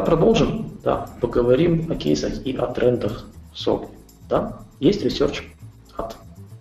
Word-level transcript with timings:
Продолжим, 0.00 0.78
да, 0.82 1.08
поговорим 1.20 1.90
о 1.90 1.96
кейсах 1.96 2.44
и 2.44 2.56
о 2.56 2.66
трендах 2.66 3.26
SOC. 3.54 3.88
Да? 4.28 4.60
Есть 4.78 5.02
research 5.02 5.42
от 5.96 6.16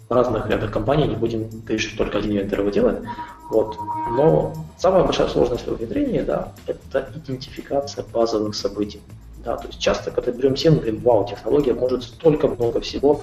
разных 0.09 0.47
рядов 0.49 0.71
компаний, 0.71 1.07
не 1.07 1.15
будем 1.15 1.49
говорить, 1.49 1.81
что 1.81 1.97
только 1.97 2.17
один 2.17 2.31
вендор 2.31 2.61
его 2.61 2.69
делает. 2.69 3.03
Вот. 3.49 3.77
Но 4.11 4.53
самая 4.77 5.03
большая 5.03 5.27
сложность 5.27 5.67
во 5.67 5.75
внедрении, 5.75 6.21
да, 6.21 6.53
это 6.67 7.09
идентификация 7.15 8.05
базовых 8.11 8.55
событий. 8.55 9.01
Да, 9.43 9.55
то 9.55 9.67
есть 9.67 9.79
часто, 9.79 10.11
когда 10.11 10.31
берем 10.31 10.55
тему, 10.55 10.77
говорим, 10.77 10.99
вау, 10.99 11.27
технология 11.27 11.73
может 11.73 12.03
столько 12.03 12.47
много 12.47 12.81
всего, 12.81 13.21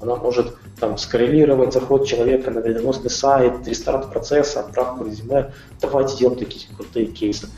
она 0.00 0.16
может 0.16 0.56
там, 0.80 0.98
скоррелировать 0.98 1.72
заход 1.72 2.06
человека 2.06 2.50
на 2.50 2.60
вредоносный 2.60 3.10
сайт, 3.10 3.66
рестарт 3.68 4.10
процесса, 4.10 4.60
отправку 4.60 5.04
резюме. 5.04 5.52
Давайте 5.80 6.16
делаем 6.16 6.38
такие 6.38 6.66
крутые 6.74 7.06
кейсы. 7.06 7.48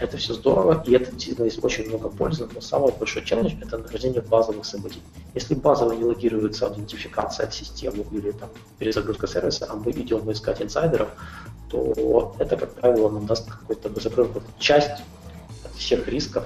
Это 0.00 0.16
все 0.16 0.34
здорово, 0.34 0.82
и 0.86 0.92
это 0.92 1.12
действительно 1.12 1.44
есть 1.44 1.62
очень 1.62 1.88
много 1.88 2.08
пользы, 2.08 2.48
но 2.52 2.60
самый 2.60 2.92
большой 2.92 3.24
челлендж– 3.24 3.52
это 3.62 3.78
нахождение 3.78 4.22
базовых 4.22 4.64
событий. 4.64 5.00
Если 5.34 5.54
базово 5.54 5.92
не 5.92 6.04
логируется 6.04 6.66
аутентификация 6.66 7.48
в 7.48 7.54
систему 7.54 8.04
или 8.10 8.32
там, 8.32 8.50
перезагрузка 8.78 9.28
сервиса, 9.28 9.68
а 9.70 9.76
мы 9.76 9.92
идем 9.92 10.30
искать 10.32 10.60
инсайдеров, 10.60 11.10
то 11.70 12.34
это, 12.40 12.56
как 12.56 12.74
правило, 12.74 13.08
нам 13.08 13.26
даст 13.26 13.48
какой-то, 13.48 13.88
мы 13.88 14.00
закроем 14.00 14.32
часть 14.58 15.02
от 15.64 15.74
всех 15.76 16.08
рисков, 16.08 16.44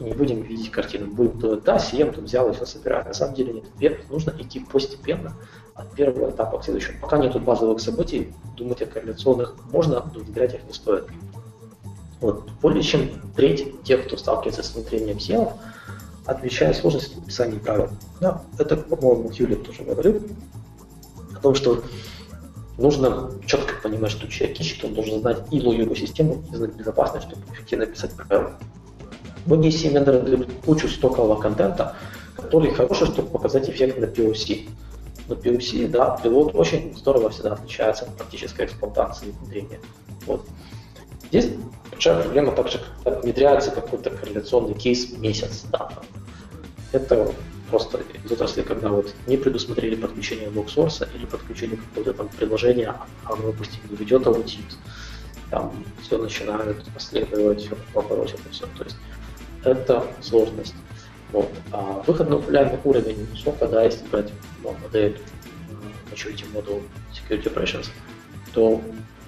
и 0.00 0.04
не 0.04 0.12
будем 0.12 0.40
видеть 0.40 0.70
картину. 0.70 1.06
Будем 1.06 1.38
думать, 1.38 1.64
да, 1.64 1.76
CM 1.76 2.12
тут 2.12 2.24
взял 2.24 2.48
и 2.48 2.54
все 2.54 2.64
собирает. 2.64 3.06
На 3.06 3.12
самом 3.12 3.34
деле 3.34 3.62
нет. 3.78 4.10
Нужно 4.10 4.34
идти 4.38 4.60
постепенно 4.60 5.36
от 5.74 5.92
первого 5.92 6.30
этапа 6.30 6.58
к 6.58 6.64
следующему. 6.64 6.98
Пока 7.00 7.18
нет 7.18 7.38
базовых 7.42 7.80
событий, 7.80 8.32
думать 8.56 8.80
о 8.80 8.86
корреляционных 8.86 9.56
можно, 9.70 10.10
но 10.14 10.20
внедрять 10.20 10.54
их 10.54 10.64
не 10.64 10.72
стоит. 10.72 11.04
Вот. 12.20 12.50
Более 12.60 12.82
чем 12.82 13.08
треть 13.34 13.82
тех, 13.82 14.06
кто 14.06 14.16
сталкивается 14.16 14.62
с 14.62 14.74
внедрением 14.74 15.16
SEO, 15.16 15.54
отвечает 16.26 16.76
сложности 16.76 17.16
написания 17.16 17.58
правил. 17.58 17.88
Да, 18.20 18.42
это, 18.58 18.76
по-моему, 18.76 19.30
Юля 19.32 19.56
тоже 19.56 19.82
говорил 19.84 20.22
о 21.34 21.40
том, 21.40 21.54
что 21.54 21.82
нужно 22.76 23.30
четко 23.46 23.74
понимать, 23.82 24.10
что 24.10 24.28
человек 24.28 24.60
ищет, 24.60 24.84
он 24.84 24.94
должен 24.94 25.20
знать 25.20 25.38
и 25.50 25.60
логику 25.60 25.94
системы, 25.94 26.42
и 26.52 26.56
знать 26.56 26.74
безопасность, 26.74 27.28
чтобы 27.28 27.42
эффективно 27.52 27.86
писать 27.86 28.12
правила. 28.12 28.52
Многие 29.46 29.70
CMvendоры 29.70 30.20
дают 30.22 30.48
кучу 30.64 30.88
стокового 30.88 31.40
контента, 31.40 31.96
который 32.36 32.72
хороший, 32.72 33.06
чтобы 33.06 33.28
показать 33.28 33.68
эффект 33.68 33.98
на 33.98 34.04
POC. 34.04 34.68
На 35.28 35.34
POC, 35.34 35.88
да, 35.88 36.18
пилот 36.22 36.54
очень 36.54 36.94
здорово 36.96 37.30
всегда 37.30 37.54
отличается 37.54 38.04
от 38.04 38.16
практической 38.16 38.66
эксплуатации 38.66 39.32
внедрения. 39.40 39.80
Вот. 40.26 40.46
Здесь 41.30 41.50
большая 41.90 42.22
проблема 42.22 42.52
также, 42.52 42.80
когда 43.04 43.20
внедряется 43.20 43.70
какой-то 43.70 44.10
корреляционный 44.10 44.74
кейс 44.74 45.12
месяц. 45.12 45.64
Да. 45.70 45.90
Это 46.92 47.32
просто 47.70 48.00
из 48.24 48.32
отрасли, 48.32 48.62
когда 48.62 48.88
вот 48.88 49.14
не 49.26 49.36
предусмотрели 49.36 49.94
подключение 49.94 50.48
лог-сорса 50.48 51.08
или 51.14 51.24
подключение 51.24 51.76
какого-то 51.76 52.14
там 52.14 52.28
приложения, 52.28 52.88
а 52.88 53.06
оно, 53.32 53.52
допустим, 53.52 53.80
не 53.88 53.96
ведет 53.96 54.26
аудит, 54.26 54.76
там 55.50 55.72
все 56.02 56.18
начинают 56.18 56.84
последовать, 56.92 57.60
все 57.60 57.76
поворот, 57.92 58.34
это 58.34 58.50
все. 58.50 58.66
То 58.76 58.84
есть 58.84 58.96
это 59.64 60.06
сложность. 60.20 60.74
Вот. 61.32 61.48
А 61.70 62.02
выход 62.06 62.28
на 62.28 62.36
популярный 62.36 62.78
уровень 62.82 63.28
SOC 63.36 63.55
а, 63.55 63.68
да, 63.68 63.84
если 63.84 64.04
брать 64.08 64.32
ну, 64.64 64.74
модель 64.82 65.20
maturity 66.10 66.44
model 66.52 66.82
security 67.12 67.52
operations, 67.54 67.88
то 68.52 68.80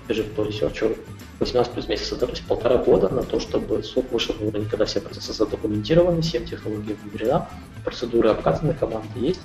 бежит 0.08 0.32
по 0.34 0.42
research 0.42 0.90
у 0.90 0.96
18 1.42 1.72
плюс 1.72 1.88
месяца, 1.88 2.16
то 2.16 2.26
есть 2.26 2.44
полтора 2.46 2.78
года 2.78 3.08
на 3.08 3.22
то, 3.22 3.40
чтобы 3.40 3.82
SOC 3.82 4.10
вышел 4.12 4.34
на 4.40 4.46
уровень, 4.46 4.68
когда 4.68 4.84
все 4.84 5.00
процессы 5.00 5.32
задокументированы, 5.32 6.22
SIEM 6.22 6.46
технология 6.46 6.94
внедрена, 6.94 7.48
процедуры 7.84 8.30
обкатаны, 8.30 8.74
команды 8.74 9.18
есть, 9.18 9.40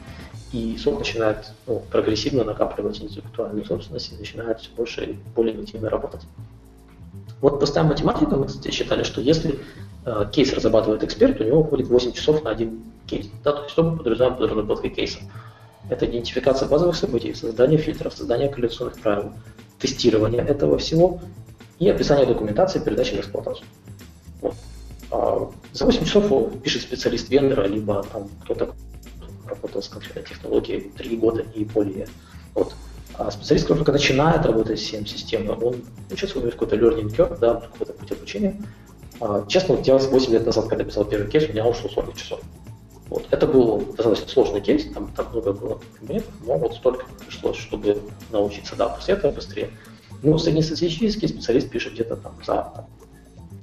и 0.54 0.78
SOC 0.78 1.00
начинает 1.00 1.52
ну, 1.66 1.84
прогрессивно 1.92 2.44
накапливать 2.44 3.02
интеллектуальную 3.02 3.66
собственность 3.66 4.14
и 4.14 4.16
начинает 4.16 4.60
все 4.60 4.70
больше 4.76 5.06
и 5.06 5.18
более 5.36 5.56
эффективно 5.56 5.90
работать. 5.90 6.22
Вот 7.42 7.60
поставим 7.60 7.90
математику, 7.90 8.36
мы, 8.36 8.46
кстати, 8.46 8.72
считали, 8.72 9.04
что 9.04 9.22
если 9.22 9.60
э, 10.06 10.26
кейс 10.32 10.54
разрабатывает 10.54 11.04
эксперт, 11.04 11.40
у 11.42 11.44
него 11.44 11.60
уходит 11.60 11.88
8 11.88 12.14
часов 12.14 12.44
на 12.44 12.52
один 12.52 12.84
кейс. 13.06 13.28
Да, 13.44 13.52
то 13.52 13.64
есть 13.64 13.72
что 13.72 13.84
мы 13.84 13.98
подразумеваем 13.98 14.38
под 14.38 14.50
разработкой 14.50 14.90
кейса? 14.90 15.20
Это 15.90 16.06
идентификация 16.06 16.68
базовых 16.68 16.96
событий, 16.96 17.34
создание 17.34 17.78
фильтров, 17.78 18.14
создание 18.14 18.50
коллекционных 18.50 19.00
правил, 19.00 19.34
тестирование 19.80 20.42
этого 20.42 20.78
всего 20.78 21.20
и 21.80 21.90
описание 21.90 22.26
документации 22.26 22.80
передачи 22.80 23.16
в 23.16 23.20
эксплуатацию. 23.20 23.66
Вот. 24.42 24.56
А 25.12 25.50
за 25.74 25.86
8 25.86 26.06
часов 26.06 26.62
пишет 26.62 26.82
специалист 26.82 27.30
вендора, 27.30 27.68
либо 27.68 28.04
там 28.12 28.30
кто-то 28.44 28.76
работал 29.48 29.82
с 29.82 29.88
конкретной 29.88 30.24
технологией 30.24 30.92
3 30.98 31.18
года 31.18 31.46
и 31.54 31.64
более. 31.64 32.08
Вот. 32.54 32.74
А 33.14 33.32
специалист, 33.32 33.66
который 33.66 33.80
только 33.80 33.92
начинает 33.94 34.46
работать 34.46 34.80
с 34.80 34.94
CM-системой, 34.94 35.56
он 35.56 35.84
учится, 36.12 36.38
у 36.38 36.42
него 36.42 36.52
какой-то 36.52 36.76
learning 36.76 37.16
curve, 37.16 37.40
да, 37.40 37.56
какой-то 37.56 37.94
путь 37.94 38.12
обучения. 38.12 38.62
А, 39.20 39.46
честно, 39.48 39.76
вот 39.76 39.88
я 39.88 39.98
8 39.98 40.32
лет 40.32 40.46
назад, 40.46 40.68
когда 40.68 40.84
писал 40.84 41.06
первый 41.06 41.30
кейс, 41.30 41.50
у 41.50 41.52
меня 41.52 41.66
ушло 41.66 41.90
40 41.90 42.16
часов. 42.16 42.42
Вот. 43.10 43.26
Это 43.32 43.48
был 43.48 43.80
достаточно 43.96 44.28
сложный 44.28 44.62
кейс, 44.62 44.92
там 44.94 45.12
так 45.16 45.32
много 45.32 45.54
было 45.54 45.80
компонентов, 45.98 46.34
но 46.46 46.58
вот 46.58 46.76
столько 46.76 47.06
пришлось, 47.26 47.58
чтобы 47.58 48.02
научиться, 48.32 48.76
да, 48.76 48.90
после 48.90 49.16
этого 49.16 49.32
быстрее. 49.32 49.70
Ну, 50.24 50.38
среднестатистический 50.38 51.28
специалист 51.28 51.70
пишет 51.70 51.94
где-то 51.94 52.16
там 52.18 52.34
за 52.46 52.86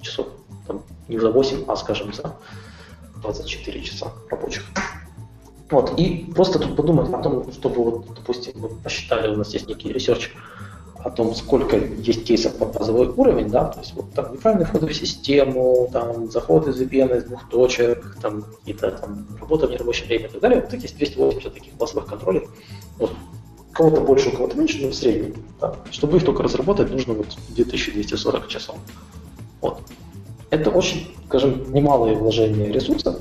часов, 0.01 0.29
там, 0.67 0.83
не 1.09 1.19
за 1.19 1.31
8, 1.31 1.65
а, 1.67 1.77
скажем, 1.77 2.13
за 2.13 2.37
24 3.23 3.83
часа 3.83 4.13
рабочих. 4.31 4.65
Вот, 5.71 5.99
и 5.99 6.31
просто 6.35 6.59
тут 6.59 6.77
подумать 6.77 7.13
о 7.13 7.19
том, 7.19 7.51
чтобы, 7.53 7.83
вот, 7.83 8.15
допустим, 8.15 8.53
мы 8.57 8.69
посчитали, 8.69 9.33
у 9.33 9.37
нас 9.37 9.53
есть 9.55 9.67
некий 9.67 9.93
research 9.93 10.31
о 11.05 11.11
том, 11.11 11.35
сколько 11.35 11.77
есть 11.77 12.25
кейсов 12.25 12.57
по 12.57 12.65
базовый 12.65 13.09
уровень, 13.09 13.51
да, 13.51 13.67
то 13.67 13.81
есть 13.81 13.93
вот 13.95 14.13
там 14.13 14.33
неправильный 14.33 14.65
вход 14.65 14.83
в 14.83 14.95
систему, 14.95 15.89
там 15.93 16.31
заход 16.31 16.67
из 16.67 16.81
VPN 16.81 17.19
из 17.19 17.25
двух 17.25 17.49
точек, 17.51 18.17
там 18.23 18.43
какие-то 18.43 18.91
там 18.91 19.27
работа 19.39 19.67
в 19.67 19.71
нерабочее 19.71 20.07
время 20.07 20.29
и 20.29 20.31
так 20.31 20.41
далее. 20.41 20.61
Вот 20.63 20.71
тут 20.71 20.81
есть 20.81 20.97
280 20.97 21.53
таких 21.53 21.75
базовых 21.75 22.07
контролей. 22.07 22.49
Вот. 22.99 23.11
Кого-то 23.75 24.01
больше, 24.01 24.29
у 24.29 24.33
кого-то 24.33 24.57
меньше, 24.57 24.79
но 24.83 24.89
в 24.89 24.95
среднем. 24.95 25.35
Да. 25.61 25.77
Чтобы 25.91 26.17
их 26.17 26.25
только 26.25 26.43
разработать, 26.43 26.91
нужно 26.91 27.15
вот 27.15 27.27
2240 27.49 28.49
часов. 28.49 28.77
Вот. 29.61 29.81
Это 30.51 30.71
очень, 30.71 31.15
скажем, 31.27 31.73
немалые 31.73 32.17
вложения 32.17 32.71
ресурсов, 32.71 33.17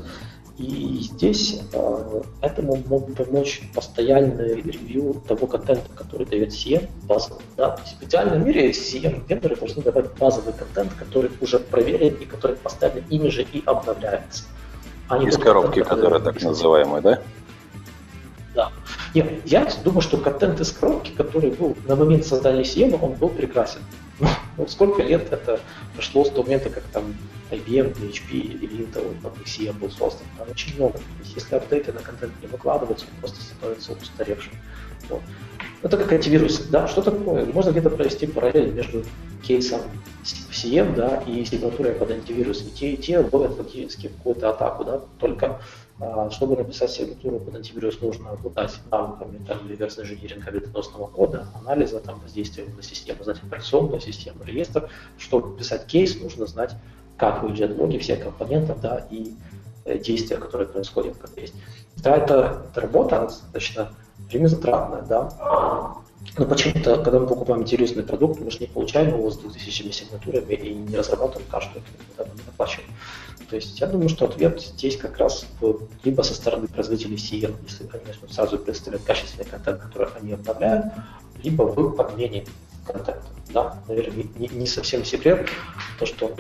и 0.57 0.99
здесь 1.01 1.61
э, 1.73 2.21
этому 2.41 2.77
могут 2.87 3.15
помочь 3.15 3.63
постоянный 3.73 4.61
ревью 4.61 5.21
того 5.27 5.47
контента, 5.47 5.89
который 5.95 6.27
дает 6.27 6.49
CM 6.49 6.87
базовый. 7.07 7.41
Да? 7.57 7.75
В 7.77 8.03
идеальном 8.03 8.45
мире 8.45 8.69
CM 8.69 9.27
вендоры 9.27 9.55
должны 9.55 9.81
давать 9.81 10.13
базовый 10.19 10.53
контент, 10.53 10.93
который 10.93 11.31
уже 11.41 11.57
проверен 11.57 12.13
и 12.15 12.25
который 12.25 12.55
постоянно 12.55 13.01
ими 13.09 13.29
же 13.29 13.41
и 13.51 13.63
обновляется. 13.65 14.43
А 15.09 15.17
Из 15.23 15.37
коробки, 15.37 15.83
которая 15.83 16.19
так 16.19 16.41
называемая, 16.41 17.01
да? 17.01 17.21
Да. 18.53 18.71
Нет, 19.13 19.41
я 19.45 19.67
думаю, 19.83 20.01
что 20.01 20.17
контент 20.17 20.59
из 20.59 20.71
коробки, 20.71 21.11
который 21.11 21.51
был 21.51 21.75
на 21.87 21.95
момент 21.95 22.25
создания 22.25 22.61
CM, 22.61 22.97
он 23.01 23.13
был 23.13 23.29
прекрасен. 23.29 23.81
Ну, 24.55 24.67
сколько 24.67 25.01
лет 25.01 25.33
это 25.33 25.59
прошло 25.95 26.23
с 26.23 26.29
того 26.29 26.43
момента, 26.43 26.69
как 26.69 26.83
там 26.83 27.15
IBM, 27.49 27.95
PHP 27.95 28.33
или 28.33 28.85
Intel 28.85 29.19
под 29.19 29.35
CM 29.47 29.73
был 29.79 29.89
создан. 29.89 30.27
Там 30.37 30.47
очень 30.51 30.75
много. 30.75 30.99
Если 31.23 31.55
апдейты 31.55 31.91
на 31.91 32.01
контент 32.01 32.33
не 32.39 32.47
выкладываются, 32.47 33.07
он 33.11 33.19
просто 33.19 33.41
становится 33.41 33.93
устаревшим. 33.93 34.53
Вот. 35.09 35.21
Это 35.81 35.97
как 35.97 36.11
антивирусы. 36.11 36.69
Да? 36.69 36.87
Что 36.87 37.01
такое? 37.01 37.45
Можно 37.45 37.71
где-то 37.71 37.89
провести 37.89 38.27
параллель 38.27 38.71
между 38.71 39.03
кейсом 39.41 39.81
CM 40.23 40.95
да, 40.95 41.23
и 41.27 41.43
сигнатурой 41.43 41.93
под 41.93 42.11
антивирус. 42.11 42.61
И 42.61 42.71
те, 42.71 42.91
и 42.91 42.97
те 42.97 43.19
ловят 43.19 43.55
фактически 43.55 44.07
какую-то 44.07 44.49
атаку. 44.49 44.85
Да? 44.85 45.01
Только 45.19 45.61
чтобы 46.31 46.57
написать 46.57 46.91
сигнатуру 46.91 47.39
под 47.39 47.55
антивирус, 47.55 48.01
нужно 48.01 48.31
обладать 48.31 48.79
навыками 48.91 49.39
там, 49.45 49.67
реверс 49.69 49.99
инжиниринга 49.99 50.49
вредоносного 50.49 51.07
кода, 51.07 51.47
анализа 51.61 51.99
там, 51.99 52.19
воздействия 52.19 52.65
на 52.75 52.81
систему, 52.81 53.23
знать 53.23 53.37
операционную 53.43 54.01
систему, 54.01 54.43
реестр. 54.43 54.89
Чтобы 55.17 55.55
писать 55.55 55.85
кейс, 55.85 56.19
нужно 56.19 56.47
знать, 56.47 56.75
как 57.17 57.43
выглядят 57.43 57.77
логи 57.77 57.99
всех 57.99 58.23
компонентов 58.23 58.81
да, 58.81 59.05
и 59.11 59.33
э, 59.85 59.99
действия, 59.99 60.37
которые 60.37 60.67
происходят, 60.67 61.17
как 61.17 61.37
есть. 61.37 61.53
Да, 61.97 62.17
эта, 62.17 62.63
эта 62.71 62.81
работа 62.81 63.17
она 63.17 63.25
достаточно 63.27 63.93
времязатратная, 64.29 65.03
да, 65.03 65.93
но 66.37 66.45
почему-то, 66.45 67.03
когда 67.03 67.19
мы 67.19 67.27
покупаем 67.27 67.61
интересный 67.61 68.03
продукт, 68.03 68.39
мы 68.39 68.49
же 68.49 68.59
не 68.59 68.67
получаем 68.67 69.09
его 69.09 69.29
с 69.29 69.37
2000 69.37 69.91
сигнатурами 69.91 70.53
и 70.53 70.73
не 70.73 70.95
разрабатываем 70.95 71.47
каждую, 71.49 71.83
когда 72.15 72.31
мы 72.31 72.39
оплачиваем. 72.47 72.89
То 73.49 73.57
есть 73.57 73.79
я 73.79 73.87
думаю, 73.87 74.09
что 74.09 74.25
ответ 74.25 74.59
здесь 74.59 74.97
как 74.97 75.17
раз 75.19 75.45
либо 76.03 76.23
со 76.23 76.33
стороны 76.33 76.67
производителей 76.67 77.17
CM, 77.17 77.55
если 77.67 77.87
они 77.93 78.31
сразу 78.31 78.57
представлять 78.57 79.03
качественный 79.03 79.45
контент, 79.45 79.81
который 79.81 80.07
они 80.19 80.33
обновляют, 80.33 80.85
либо 81.43 81.63
в 81.63 81.95
подмене 81.95 82.45
контента. 82.85 83.23
Да, 83.53 83.79
наверное, 83.87 84.25
не, 84.35 84.47
не 84.47 84.65
совсем 84.65 85.05
секрет, 85.05 85.47
то, 85.99 86.07
что 86.07 86.31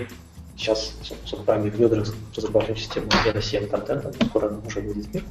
сейчас 0.57 0.93
с 1.03 1.33
Prime 1.33 1.69
в 1.69 1.79
Yodrex 1.79 2.15
разрабатываем 2.35 2.77
систему 2.77 3.07
CM 3.09 3.67
контентом, 3.67 4.13
скоро 4.27 4.51
уже 4.65 4.81
в 4.81 5.13
мир. 5.13 5.23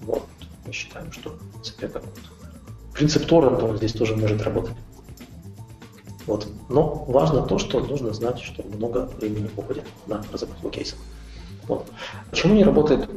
Вот, 0.00 0.26
мы 0.64 0.72
считаем, 0.72 1.12
что 1.12 1.36
как 1.78 1.94
вот, 1.94 2.41
принцип 2.94 3.26
торрента 3.26 3.76
здесь 3.76 3.92
тоже 3.92 4.16
может 4.16 4.42
работать. 4.42 4.74
Вот. 6.26 6.46
Но 6.68 7.04
важно 7.08 7.42
то, 7.42 7.58
что 7.58 7.80
нужно 7.80 8.12
знать, 8.12 8.40
что 8.40 8.62
много 8.62 9.10
времени 9.18 9.50
уходит 9.56 9.84
на 10.06 10.22
разработку 10.32 10.70
кейсов. 10.70 10.98
Вот. 11.68 11.86
Почему 12.30 12.54
не 12.54 12.64
работает 12.64 13.08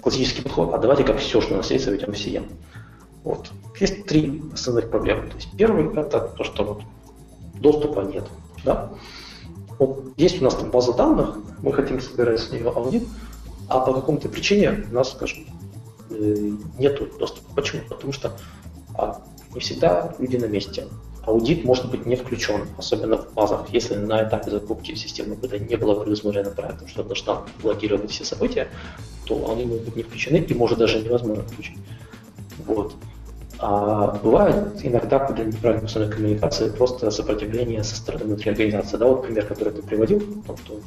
классический 0.00 0.42
подход? 0.42 0.74
А 0.74 0.78
давайте 0.78 1.04
как 1.04 1.18
все, 1.18 1.40
что 1.40 1.54
у 1.54 1.56
нас 1.58 1.70
есть, 1.70 1.84
заведем 1.84 2.12
в 2.12 2.16
CM. 2.16 2.50
Вот. 3.24 3.50
Есть 3.78 4.06
три 4.06 4.42
основных 4.52 4.90
проблемы. 4.90 5.28
То 5.28 5.36
есть 5.36 5.48
первый 5.56 5.86
это 5.96 6.20
то, 6.20 6.44
что 6.44 6.64
вот 6.64 6.82
доступа 7.54 8.00
нет. 8.00 8.24
Да? 8.64 8.90
Вот 9.78 10.12
есть 10.16 10.40
у 10.40 10.44
нас 10.44 10.54
там 10.54 10.70
база 10.70 10.92
данных, 10.92 11.36
мы 11.62 11.72
хотим 11.72 12.00
собирать 12.00 12.40
с 12.40 12.50
нее 12.50 12.68
аудит, 12.68 13.04
а 13.68 13.80
по 13.80 13.92
какому-то 13.92 14.28
причине 14.28 14.84
у 14.90 14.94
нас, 14.94 15.12
скажем, 15.12 15.44
э, 16.10 16.50
нет 16.78 17.00
доступа. 17.18 17.54
Почему? 17.54 17.82
Потому 17.88 18.12
что 18.12 18.32
а, 18.98 19.22
не 19.54 19.60
всегда 19.60 20.14
люди 20.18 20.36
на 20.36 20.46
месте. 20.46 20.86
Аудит 21.22 21.64
может 21.64 21.90
быть 21.90 22.06
не 22.06 22.16
включен, 22.16 22.66
особенно 22.78 23.18
в 23.18 23.32
базах. 23.34 23.66
Если 23.70 23.94
на 23.94 24.24
этапе 24.24 24.50
закупки 24.50 24.94
системы 24.94 25.36
быта 25.36 25.58
не 25.58 25.76
было 25.76 26.02
предусмотрено 26.02 26.50
проектом, 26.50 26.88
что 26.88 27.02
должна 27.02 27.42
логировать 27.62 28.10
все 28.10 28.24
события, 28.24 28.68
то 29.26 29.50
они 29.50 29.64
могут 29.66 29.84
быть 29.84 29.96
не 29.96 30.02
включены 30.02 30.38
и 30.38 30.54
может 30.54 30.78
даже 30.78 31.00
невозможно 31.00 31.44
включить. 31.44 31.78
Вот. 32.66 32.94
А 33.60 34.18
бывает 34.22 34.80
иногда, 34.82 35.18
когда 35.18 35.44
неправильно 35.44 35.84
установленной 35.84 36.16
коммуникации, 36.16 36.70
просто 36.70 37.10
сопротивление 37.10 37.84
со 37.84 37.96
стороны 37.96 38.24
внутри 38.24 38.52
организации. 38.52 38.96
Да, 38.96 39.06
вот 39.06 39.22
пример, 39.26 39.46
который 39.46 39.72
ты 39.72 39.82
приводил, 39.82 40.20
том, 40.46 40.56
что 40.56 40.80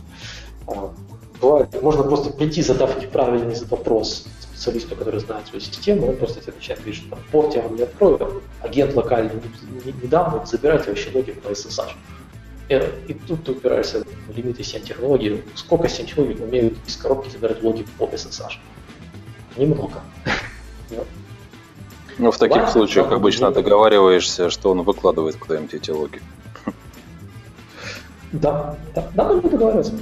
а, 0.68 0.94
бывает, 1.42 1.82
можно 1.82 2.04
просто 2.04 2.32
прийти, 2.32 2.62
задав 2.62 2.96
правильный 3.10 3.56
вопрос 3.70 4.26
специалисту, 4.62 4.96
который 4.96 5.20
знает 5.20 5.48
свою 5.48 5.60
систему, 5.60 6.10
он 6.10 6.18
просто 6.18 6.40
тебе 6.40 6.52
отвечает, 6.54 6.80
говорит, 6.82 6.96
что 6.96 7.18
порт 7.32 7.56
я 7.56 7.64
вам 7.64 7.76
не 7.76 7.82
открою, 7.82 8.44
агент 8.62 8.96
локальный 8.96 9.34
не, 9.34 9.86
не, 9.86 9.92
не 9.92 10.08
дам, 10.08 10.32
вот 10.32 10.48
забирайте 10.48 10.90
вообще 10.90 11.10
логи 11.14 11.32
по 11.32 11.48
SSH. 11.48 11.94
И, 12.70 13.12
и 13.12 13.14
тут 13.14 13.44
ты 13.44 13.54
упираешься 13.54 14.04
в 14.28 14.38
лимиты 14.38 14.62
SEM-технологий. 14.62 15.44
Сколько 15.56 15.88
SEM-технологий 15.88 16.44
умеют 16.44 16.78
из 16.86 16.96
коробки 16.96 17.30
забирать 17.30 17.64
логи 17.64 17.86
по 17.98 18.04
SSH? 18.04 18.54
Немного. 19.58 20.02
Ну, 22.18 22.30
в 22.30 22.38
таких 22.38 22.58
Ладно, 22.58 22.72
случаях 22.72 23.12
обычно 23.12 23.48
деньги. 23.48 23.64
договариваешься, 23.64 24.52
что 24.52 24.70
он 24.70 24.84
выкладывает 24.84 25.38
куда-нибудь 25.38 25.74
эти 25.74 25.90
логи. 25.90 26.22
Да, 28.34 28.76
да, 28.94 29.10
да, 29.16 29.34
мы 29.34 29.50
договариваемся. 29.50 29.94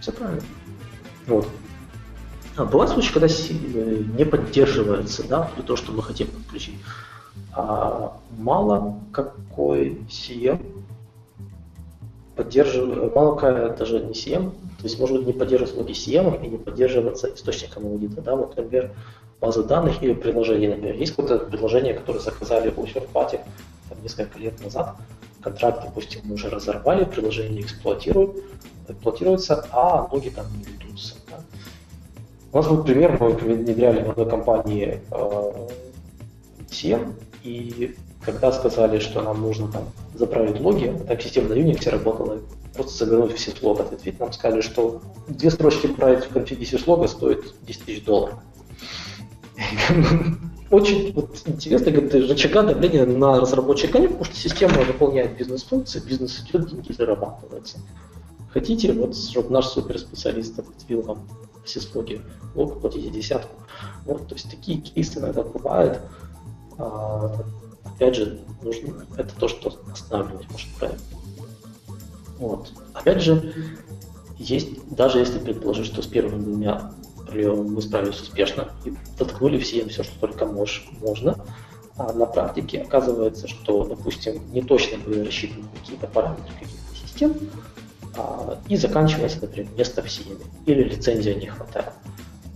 Все 0.00 0.12
правильно. 0.12 0.42
Вот. 1.26 1.48
А, 2.56 2.64
бывают 2.64 2.92
случаи, 2.92 3.12
когда 3.12 3.26
э, 3.26 4.02
не 4.16 4.24
поддерживается, 4.24 5.26
да, 5.26 5.50
то, 5.66 5.76
что 5.76 5.92
мы 5.92 6.02
хотим 6.02 6.28
подключить. 6.28 6.76
А 7.52 8.16
мало 8.38 9.00
какой 9.12 9.98
CM 10.08 10.64
поддерживает, 12.36 13.14
мало 13.14 13.34
какая 13.34 13.76
даже 13.76 14.00
не 14.00 14.12
CM, 14.12 14.50
то 14.78 14.84
есть 14.84 14.98
может 14.98 15.16
быть 15.16 15.26
не 15.26 15.32
поддерживаться 15.32 15.78
логи 15.78 15.92
CM 15.92 16.44
и 16.44 16.48
не 16.48 16.58
поддерживаться 16.58 17.32
источником 17.34 17.86
аудита, 17.86 18.20
да, 18.20 18.36
вот, 18.36 18.56
например, 18.56 18.92
базы 19.40 19.64
данных 19.64 20.02
или 20.02 20.14
приложений, 20.14 20.68
например. 20.68 20.94
Есть 20.94 21.16
какое-то 21.16 21.44
приложение, 21.44 21.94
которое 21.94 22.20
заказали 22.20 22.72
у 22.76 22.86
там, 22.86 24.02
несколько 24.02 24.38
лет 24.38 24.62
назад, 24.62 24.96
контракт, 25.42 25.82
допустим, 25.84 26.20
мы 26.24 26.34
уже 26.34 26.50
разорвали, 26.50 27.04
приложение 27.04 27.62
эксплуатируют, 27.62 28.36
эксплуатируется, 28.88 29.66
а 29.70 30.08
ноги 30.12 30.30
там 30.30 30.46
не 30.56 30.64
ведутся. 30.64 31.16
Нас 32.54 32.68
был 32.68 32.84
пример, 32.84 33.18
мы 33.20 33.30
внедряли 33.30 34.04
в 34.04 34.10
одной 34.10 34.30
компании 34.30 35.00
э, 35.10 35.68
и 37.42 37.96
когда 38.24 38.52
сказали, 38.52 39.00
что 39.00 39.22
нам 39.22 39.42
нужно 39.42 39.66
там 39.68 39.82
заправить 40.14 40.60
логи, 40.60 40.96
так 41.08 41.20
система 41.20 41.48
на 41.48 41.54
Unix 41.54 41.90
работала, 41.90 42.38
просто 42.74 43.04
завернуть 43.04 43.36
все 43.36 43.50
слог 43.50 43.80
ответить, 43.80 44.20
нам 44.20 44.32
сказали, 44.32 44.60
что 44.60 45.02
две 45.26 45.50
строчки 45.50 45.88
править 45.88 46.26
в 46.26 46.28
конфиге 46.28 46.66
лога 46.86 47.08
стоит 47.08 47.54
10 47.62 47.84
тысяч 47.84 48.04
долларов. 48.04 48.38
Очень 50.70 51.12
вот, 51.12 51.36
интересно, 51.46 51.90
говорит, 51.90 52.14
рычага 52.14 52.62
давления 52.62 53.04
на 53.04 53.40
разработчика 53.40 53.98
нет, 53.98 54.10
потому 54.12 54.26
что 54.26 54.36
система 54.36 54.80
выполняет 54.82 55.36
бизнес-функции, 55.36 56.00
бизнес 56.00 56.44
идет, 56.44 56.70
деньги 56.70 56.92
зарабатываются. 56.92 57.78
Хотите, 58.50 58.92
вот, 58.92 59.16
чтобы 59.16 59.50
наш 59.50 59.66
суперспециалист 59.66 60.56
определил 60.56 61.02
вам 61.02 61.26
все 61.64 61.80
слоги, 61.80 62.20
лог, 62.54 62.80
платите 62.80 63.10
десятку. 63.10 63.54
Вот, 64.04 64.28
то 64.28 64.34
есть 64.34 64.50
такие 64.50 64.80
кейсы 64.80 65.18
иногда 65.18 65.42
бывают. 65.42 66.00
А, 66.78 67.34
опять 67.84 68.16
же, 68.16 68.40
нужно, 68.62 69.06
это 69.16 69.34
то, 69.36 69.48
что 69.48 69.72
останавливать 69.90 70.50
может 70.50 70.68
правильно. 70.78 71.00
Вот. 72.38 72.72
Опять 72.92 73.22
же, 73.22 73.54
есть, 74.38 74.94
даже 74.94 75.18
если 75.18 75.38
предположить, 75.38 75.86
что 75.86 76.02
с 76.02 76.06
первыми 76.06 76.42
двумя 76.42 76.92
мы 77.32 77.82
справились 77.82 78.20
успешно 78.20 78.70
и 78.84 78.94
доткнули 79.18 79.58
всем 79.58 79.88
все, 79.88 80.04
что 80.04 80.18
только 80.20 80.46
мож, 80.46 80.86
можно. 81.00 81.36
А 81.96 82.12
на 82.12 82.26
практике 82.26 82.82
оказывается, 82.82 83.46
что, 83.48 83.84
допустим, 83.84 84.42
не 84.52 84.62
точно 84.62 84.98
были 84.98 85.20
рассчитаны 85.20 85.64
какие-то 85.80 86.06
параметры 86.08 86.52
каких-то 86.54 86.96
систем, 87.06 87.34
и 88.68 88.76
заканчивается, 88.76 89.38
например, 89.40 89.70
место 89.76 90.02
в 90.02 90.06
CM, 90.06 90.42
или 90.66 90.84
лицензия 90.84 91.34
не 91.34 91.46
хватает. 91.46 91.92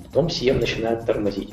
Потом 0.07 0.27
CM 0.27 0.61
начинает 0.61 1.05
тормозить. 1.07 1.53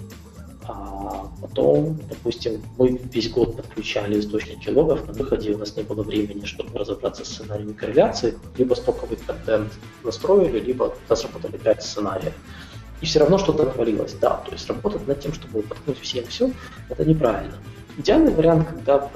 А 0.68 1.30
потом, 1.42 2.00
допустим, 2.10 2.62
мы 2.78 3.00
весь 3.12 3.30
год 3.30 3.56
подключали 3.56 4.20
источники 4.20 4.70
логов, 4.70 5.06
на 5.08 5.14
выходе 5.14 5.54
у 5.54 5.58
нас 5.58 5.76
не 5.76 5.84
было 5.84 6.02
времени, 6.02 6.46
чтобы 6.46 6.78
разобраться 6.80 7.24
с 7.24 7.28
сценариями 7.28 7.74
корреляции, 7.74 8.38
либо 8.58 8.74
стоковый 8.74 9.18
контент 9.18 9.72
настроили, 10.04 10.60
либо 10.60 10.96
разработали 11.08 11.58
5 11.58 11.84
сценариев 11.84 12.34
и 13.02 13.06
все 13.06 13.20
равно 13.20 13.38
что-то 13.38 13.64
отвалилось. 13.64 14.14
Да, 14.14 14.38
то 14.46 14.52
есть 14.52 14.68
работать 14.68 15.08
над 15.08 15.20
тем, 15.20 15.34
чтобы 15.34 15.62
подкнуть 15.62 16.00
всем 16.00 16.26
все, 16.28 16.52
это 16.90 17.06
неправильно. 17.06 17.56
Идеальный 17.98 18.34
вариант, 18.34 18.68
когда 18.68 19.10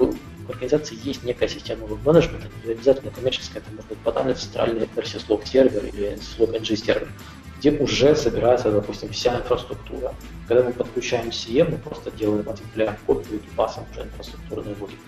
организации 0.50 0.98
есть 1.02 1.24
некая 1.24 1.48
система 1.48 1.86
менеджмента, 1.86 2.46
не 2.64 2.72
обязательно 2.72 3.10
коммерческая, 3.10 3.62
это 3.62 3.70
может 3.70 3.88
быть 3.88 3.98
банальная 3.98 4.34
центральная 4.34 4.88
версия 4.94 5.18
слог 5.18 5.46
сервер 5.46 5.84
или 5.86 6.18
слог 6.36 6.50
NG 6.50 6.76
сервер, 6.76 7.08
где 7.58 7.72
уже 7.72 8.16
собирается, 8.16 8.70
допустим, 8.70 9.10
вся 9.10 9.36
инфраструктура. 9.36 10.14
Когда 10.48 10.64
мы 10.64 10.72
подключаем 10.72 11.28
CM, 11.28 11.70
мы 11.70 11.78
просто 11.78 12.10
делаем, 12.10 12.48
ответвляем 12.48 12.96
копию 13.06 13.40
и 13.40 13.56
пасом 13.56 13.84
уже 13.92 14.02
инфраструктурной 14.02 14.74
логики. 14.80 14.98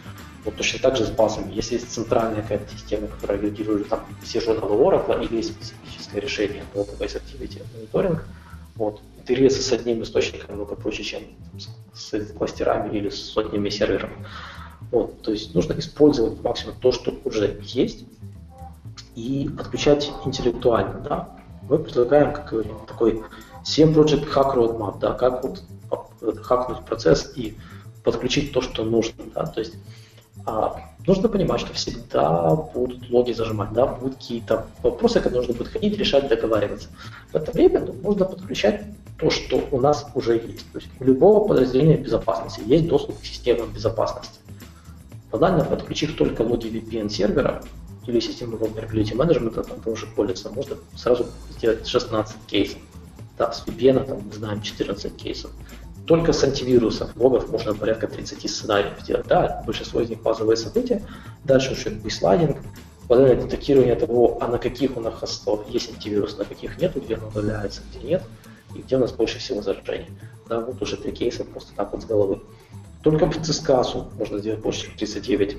Вот 0.45 0.57
точно 0.57 0.81
так 0.81 0.97
же 0.97 1.05
с 1.05 1.11
базами. 1.11 1.53
Если 1.53 1.75
есть 1.75 1.91
центральная 1.91 2.43
какая-то 2.43 2.71
система, 2.73 3.07
которая 3.07 3.39
агрегирует 3.39 3.89
там 3.89 4.05
все 4.23 4.41
журналы 4.41 4.75
Oracle 4.75 5.25
или 5.25 5.37
есть 5.37 5.53
специфическое 5.53 6.21
решение 6.21 6.65
Database 6.75 7.23
Activity 7.23 7.63
Monitoring, 7.75 8.21
вот. 8.75 9.01
Интегрироваться 9.19 9.63
с 9.63 9.73
одним 9.73 10.03
источником 10.03 10.51
намного 10.51 10.75
проще, 10.75 11.05
чем 11.05 11.23
с, 11.95 12.13
с 12.13 12.33
кластерами 12.33 12.97
или 12.97 13.09
с 13.09 13.23
сотнями 13.23 13.69
серверов. 13.69 14.11
Вот. 14.93 15.23
То 15.23 15.33
есть 15.33 15.55
нужно 15.55 15.73
использовать 15.79 16.41
максимум 16.45 16.77
то, 16.79 16.93
что 16.93 17.15
уже 17.25 17.59
есть, 17.63 18.05
и 19.17 19.51
отключать 19.59 20.13
интеллектуально. 20.25 21.01
Да? 21.01 21.29
Мы 21.69 21.79
предлагаем, 21.79 22.33
как 22.33 22.51
говорим, 22.51 22.77
такой 22.87 23.23
7 23.65 23.93
Project 23.93 24.33
Hack 24.33 24.55
Roadmap, 24.55 24.99
да, 25.01 25.13
как 25.15 25.43
вот 25.43 25.63
хакнуть 26.43 26.85
процесс 26.85 27.33
и 27.37 27.57
подключить 28.05 28.53
то, 28.53 28.61
что 28.61 28.85
нужно. 28.85 29.25
Да? 29.35 29.47
То 29.47 29.61
есть 29.61 29.75
а, 30.45 30.77
нужно 31.07 31.29
понимать, 31.29 31.61
что 31.61 31.73
всегда 31.73 32.55
будут 32.55 33.09
логи 33.11 33.33
зажимать, 33.33 33.73
да, 33.73 33.87
будут 33.87 34.17
какие-то 34.17 34.67
вопросы, 34.83 35.21
которые 35.21 35.41
нужно 35.41 35.55
будет 35.55 35.73
ходить, 35.73 35.97
решать, 35.99 36.29
договариваться. 36.29 36.89
В 37.33 37.37
это 37.37 37.53
время 37.53 37.81
ну, 37.81 37.95
нужно 38.03 38.25
подключать 38.25 38.83
то, 39.19 39.31
что 39.31 39.63
у 39.71 39.81
нас 39.81 40.07
уже 40.15 40.35
есть. 40.35 40.71
То 40.73 40.79
есть 40.79 40.91
у 41.01 41.05
любого 41.05 41.47
подразделения 41.47 41.97
безопасности 41.97 42.63
есть 42.67 42.89
доступ 42.89 43.21
к 43.21 43.25
системам 43.25 43.73
безопасности. 43.73 44.42
Банально 45.33 45.65
подключив 45.65 46.15
только 46.17 46.43
логи 46.43 46.69
VPN 46.69 47.09
сервера 47.09 47.63
или 48.07 48.21
систему 48.21 48.59
vulnerability 48.59 49.17
management, 49.17 49.63
там 49.67 49.81
тоже 49.81 50.07
полиса, 50.15 50.51
можно 50.51 50.77
сразу 50.95 51.27
сделать 51.57 51.87
16 51.87 52.37
кейсов. 52.47 52.79
Да, 53.39 53.51
с 53.51 53.65
VPN 53.67 54.05
там, 54.07 54.21
мы 54.27 54.33
знаем 54.33 54.61
14 54.61 55.17
кейсов. 55.17 55.51
Только 56.07 56.35
с 56.35 56.45
антивирусов 56.45 57.17
логов 57.17 57.51
можно 57.51 57.75
порядка 57.75 58.09
30 58.09 58.51
сценариев 58.51 59.01
сделать. 59.01 59.27
Да, 59.27 59.63
большинство 59.65 60.03
из 60.03 60.11
них 60.11 60.21
базовые 60.21 60.59
события. 60.59 61.03
Дальше 61.45 61.73
уже 61.73 61.91
бейслайдинг, 61.91 62.59
подобное 63.09 63.37
детектирование 63.37 63.95
того, 63.95 64.37
а 64.41 64.49
на 64.49 64.59
каких 64.59 64.99
у 64.99 65.01
нас 65.01 65.15
хостов 65.15 65.65
есть 65.71 65.91
антивирус, 65.91 66.37
на 66.37 66.45
каких 66.45 66.79
нет, 66.79 66.95
где 66.95 67.17
он 67.17 67.25
удаляется, 67.25 67.81
где 67.91 68.07
нет, 68.07 68.23
и 68.75 68.81
где 68.81 68.97
у 68.97 68.99
нас 68.99 69.13
больше 69.13 69.39
всего 69.39 69.63
заражений. 69.63 70.11
Да, 70.49 70.61
вот 70.61 70.83
уже 70.83 70.97
три 70.97 71.13
кейса 71.13 71.45
просто 71.45 71.73
так 71.75 71.93
вот 71.93 72.03
с 72.03 72.05
головы. 72.05 72.41
Только 73.03 73.27
в 73.27 73.43
цискасу 73.43 74.09
можно 74.19 74.39
сделать 74.39 74.61
больше, 74.61 74.87
чем 74.87 74.97
39 74.97 75.57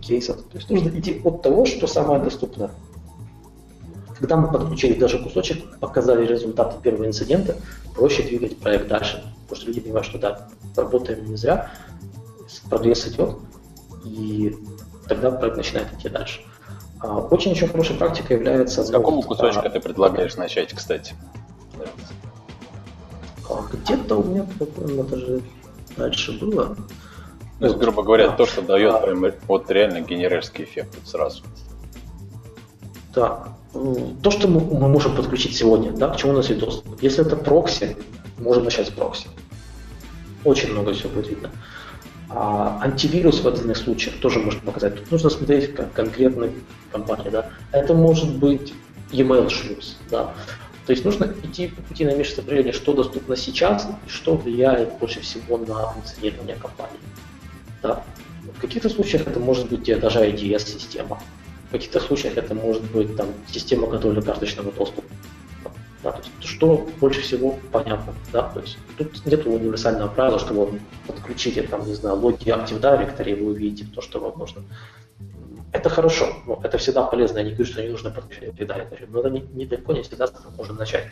кейсов. 0.00 0.36
То 0.36 0.56
есть 0.56 0.70
нужно 0.70 0.88
идти 0.98 1.20
от 1.24 1.42
того, 1.42 1.66
что 1.66 1.86
самое 1.86 2.22
доступное. 2.22 2.70
Когда 4.18 4.36
мы 4.36 4.50
подключили 4.50 4.98
даже 4.98 5.18
кусочек, 5.18 5.78
показали 5.78 6.26
результаты 6.26 6.80
первого 6.82 7.06
инцидента, 7.06 7.56
проще 7.94 8.22
двигать 8.22 8.58
проект 8.58 8.88
дальше. 8.88 9.24
Потому 9.42 9.56
что 9.56 9.66
люди 9.66 9.80
понимают, 9.80 10.06
что 10.06 10.18
да, 10.18 10.48
работаем 10.76 11.24
не 11.24 11.36
зря, 11.36 11.70
прогресс 12.68 13.06
идет, 13.08 13.36
и 14.04 14.56
тогда 15.08 15.30
проект 15.30 15.56
начинает 15.56 15.92
идти 15.94 16.08
дальше. 16.08 16.40
А, 17.00 17.18
очень 17.18 17.52
еще 17.52 17.66
хорошей 17.66 17.96
практикой 17.96 18.36
является... 18.36 18.84
С 18.84 18.90
какого 18.90 19.22
кусочка 19.22 19.62
а, 19.62 19.70
ты 19.70 19.80
предлагаешь 19.80 20.36
начать, 20.36 20.72
кстати? 20.72 21.14
А, 23.48 23.62
где-то 23.72 24.16
у 24.16 24.24
меня, 24.24 24.46
по-моему, 24.58 25.02
даже 25.04 25.42
дальше 25.96 26.32
было. 26.32 26.76
То 27.58 27.66
есть, 27.66 27.76
грубо 27.76 28.02
говоря, 28.02 28.28
да. 28.28 28.36
то, 28.36 28.46
что 28.46 28.62
дает 28.62 28.94
а, 28.94 29.00
прям 29.00 29.24
вот 29.46 29.70
реально 29.70 30.00
генеральский 30.00 30.64
эффект 30.64 30.94
вот 30.98 31.06
сразу. 31.06 31.42
Да. 33.14 33.48
То, 33.72 34.30
что 34.30 34.48
мы, 34.48 34.60
мы 34.60 34.88
можем 34.88 35.14
подключить 35.14 35.56
сегодня, 35.56 35.92
да, 35.92 36.08
к 36.08 36.16
чему 36.16 36.32
у 36.32 36.36
нас 36.36 36.48
есть 36.48 36.60
доступ. 36.60 37.02
Если 37.02 37.24
это 37.24 37.36
прокси, 37.36 37.96
можем 38.38 38.64
начать 38.64 38.88
с 38.88 38.90
прокси. 38.90 39.28
Очень 40.44 40.72
много 40.72 40.94
всего 40.94 41.10
будет 41.10 41.28
видно. 41.28 41.50
А 42.30 42.78
антивирус 42.82 43.40
в 43.40 43.48
отдельных 43.48 43.76
случаях 43.76 44.16
тоже 44.20 44.38
может 44.38 44.62
показать. 44.62 44.96
Тут 44.96 45.10
нужно 45.10 45.30
смотреть 45.30 45.74
как 45.74 45.92
конкретной 45.92 46.52
компании. 46.90 47.28
Да. 47.28 47.50
Это 47.72 47.92
может 47.92 48.36
быть 48.36 48.72
email 49.12 49.48
шлюз. 49.50 49.98
Да. 50.10 50.32
То 50.90 50.92
есть 50.92 51.04
нужно 51.04 51.32
идти 51.44 51.68
по 51.68 51.82
пути 51.82 52.04
на 52.04 52.10
определения, 52.10 52.72
что 52.72 52.92
доступно 52.92 53.36
сейчас 53.36 53.86
и 54.04 54.10
что 54.10 54.34
влияет 54.34 54.98
больше 54.98 55.20
всего 55.20 55.56
на 55.56 55.92
функционирование 55.92 56.56
компании. 56.56 56.98
Да. 57.80 58.02
В 58.56 58.60
каких-то 58.60 58.88
случаях 58.88 59.28
это 59.28 59.38
может 59.38 59.68
быть 59.68 59.84
даже 60.00 60.18
IDS-система. 60.18 61.20
В 61.68 61.70
каких-то 61.70 62.00
случаях 62.00 62.36
это 62.36 62.56
может 62.56 62.82
быть 62.90 63.14
там, 63.14 63.28
система 63.46 63.86
контроля 63.86 64.20
карточного 64.20 64.72
доступа. 64.72 65.06
Да, 66.02 66.10
то 66.10 66.18
есть, 66.18 66.30
что 66.44 66.88
больше 66.98 67.20
всего 67.20 67.56
понятно. 67.70 68.12
Да? 68.32 68.50
То 68.52 68.58
есть, 68.58 68.76
тут 68.98 69.24
нет 69.26 69.46
универсального 69.46 70.08
правила, 70.08 70.40
что 70.40 70.54
вот 70.54 70.70
подключите 71.06 71.62
там, 71.62 71.86
не 71.86 71.94
знаю, 71.94 72.16
логи 72.16 72.48
Active 72.48 72.80
Directory, 72.80 73.30
и 73.30 73.34
вы 73.40 73.52
увидите 73.52 73.88
то, 73.94 74.02
что 74.02 74.18
вам 74.18 74.36
нужно. 74.40 74.64
Это 75.72 75.88
хорошо, 75.88 76.26
но 76.46 76.60
это 76.64 76.78
всегда 76.78 77.04
полезно. 77.04 77.38
Я 77.38 77.44
не 77.44 77.50
говорю, 77.50 77.70
что 77.70 77.82
не 77.82 77.88
нужно 77.88 78.08
Active 78.08 78.56
Directory, 78.56 79.06
но 79.08 79.20
это 79.20 79.30
не, 79.30 79.40
не 79.40 79.66
далеко 79.66 79.92
не 79.92 80.02
всегда 80.02 80.28
можно 80.56 80.74
начать. 80.74 81.04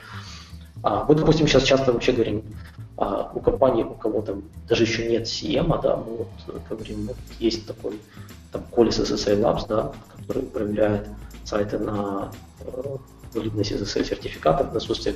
А, 0.83 1.05
мы, 1.05 1.15
допустим, 1.15 1.47
сейчас 1.47 1.65
часто 1.65 1.93
вообще 1.93 2.13
говорим 2.13 2.45
а, 2.97 3.31
у 3.35 3.41
компании, 3.41 3.85
у 3.85 3.95
кого 3.95 4.23
там 4.23 4.45
даже 4.69 4.85
еще 4.85 5.09
нет 5.09 5.25
CM, 5.25 5.81
да, 5.83 5.97
мы 5.97 6.17
вот 6.17 6.29
говорим, 6.69 7.07
вот 7.07 7.17
есть 7.39 7.67
такой 7.67 8.01
там 8.53 8.65
Qualys 8.73 9.03
SSL 9.03 9.41
Labs, 9.41 9.67
да, 9.69 9.93
который 10.17 10.43
проверяет 10.43 11.09
сайты 11.45 11.79
на 11.79 12.31
э, 12.61 12.97
валидность 13.35 13.73
SSL 13.73 14.05
сертификатов, 14.05 14.73
на 14.73 14.77
отсутствие 14.77 15.15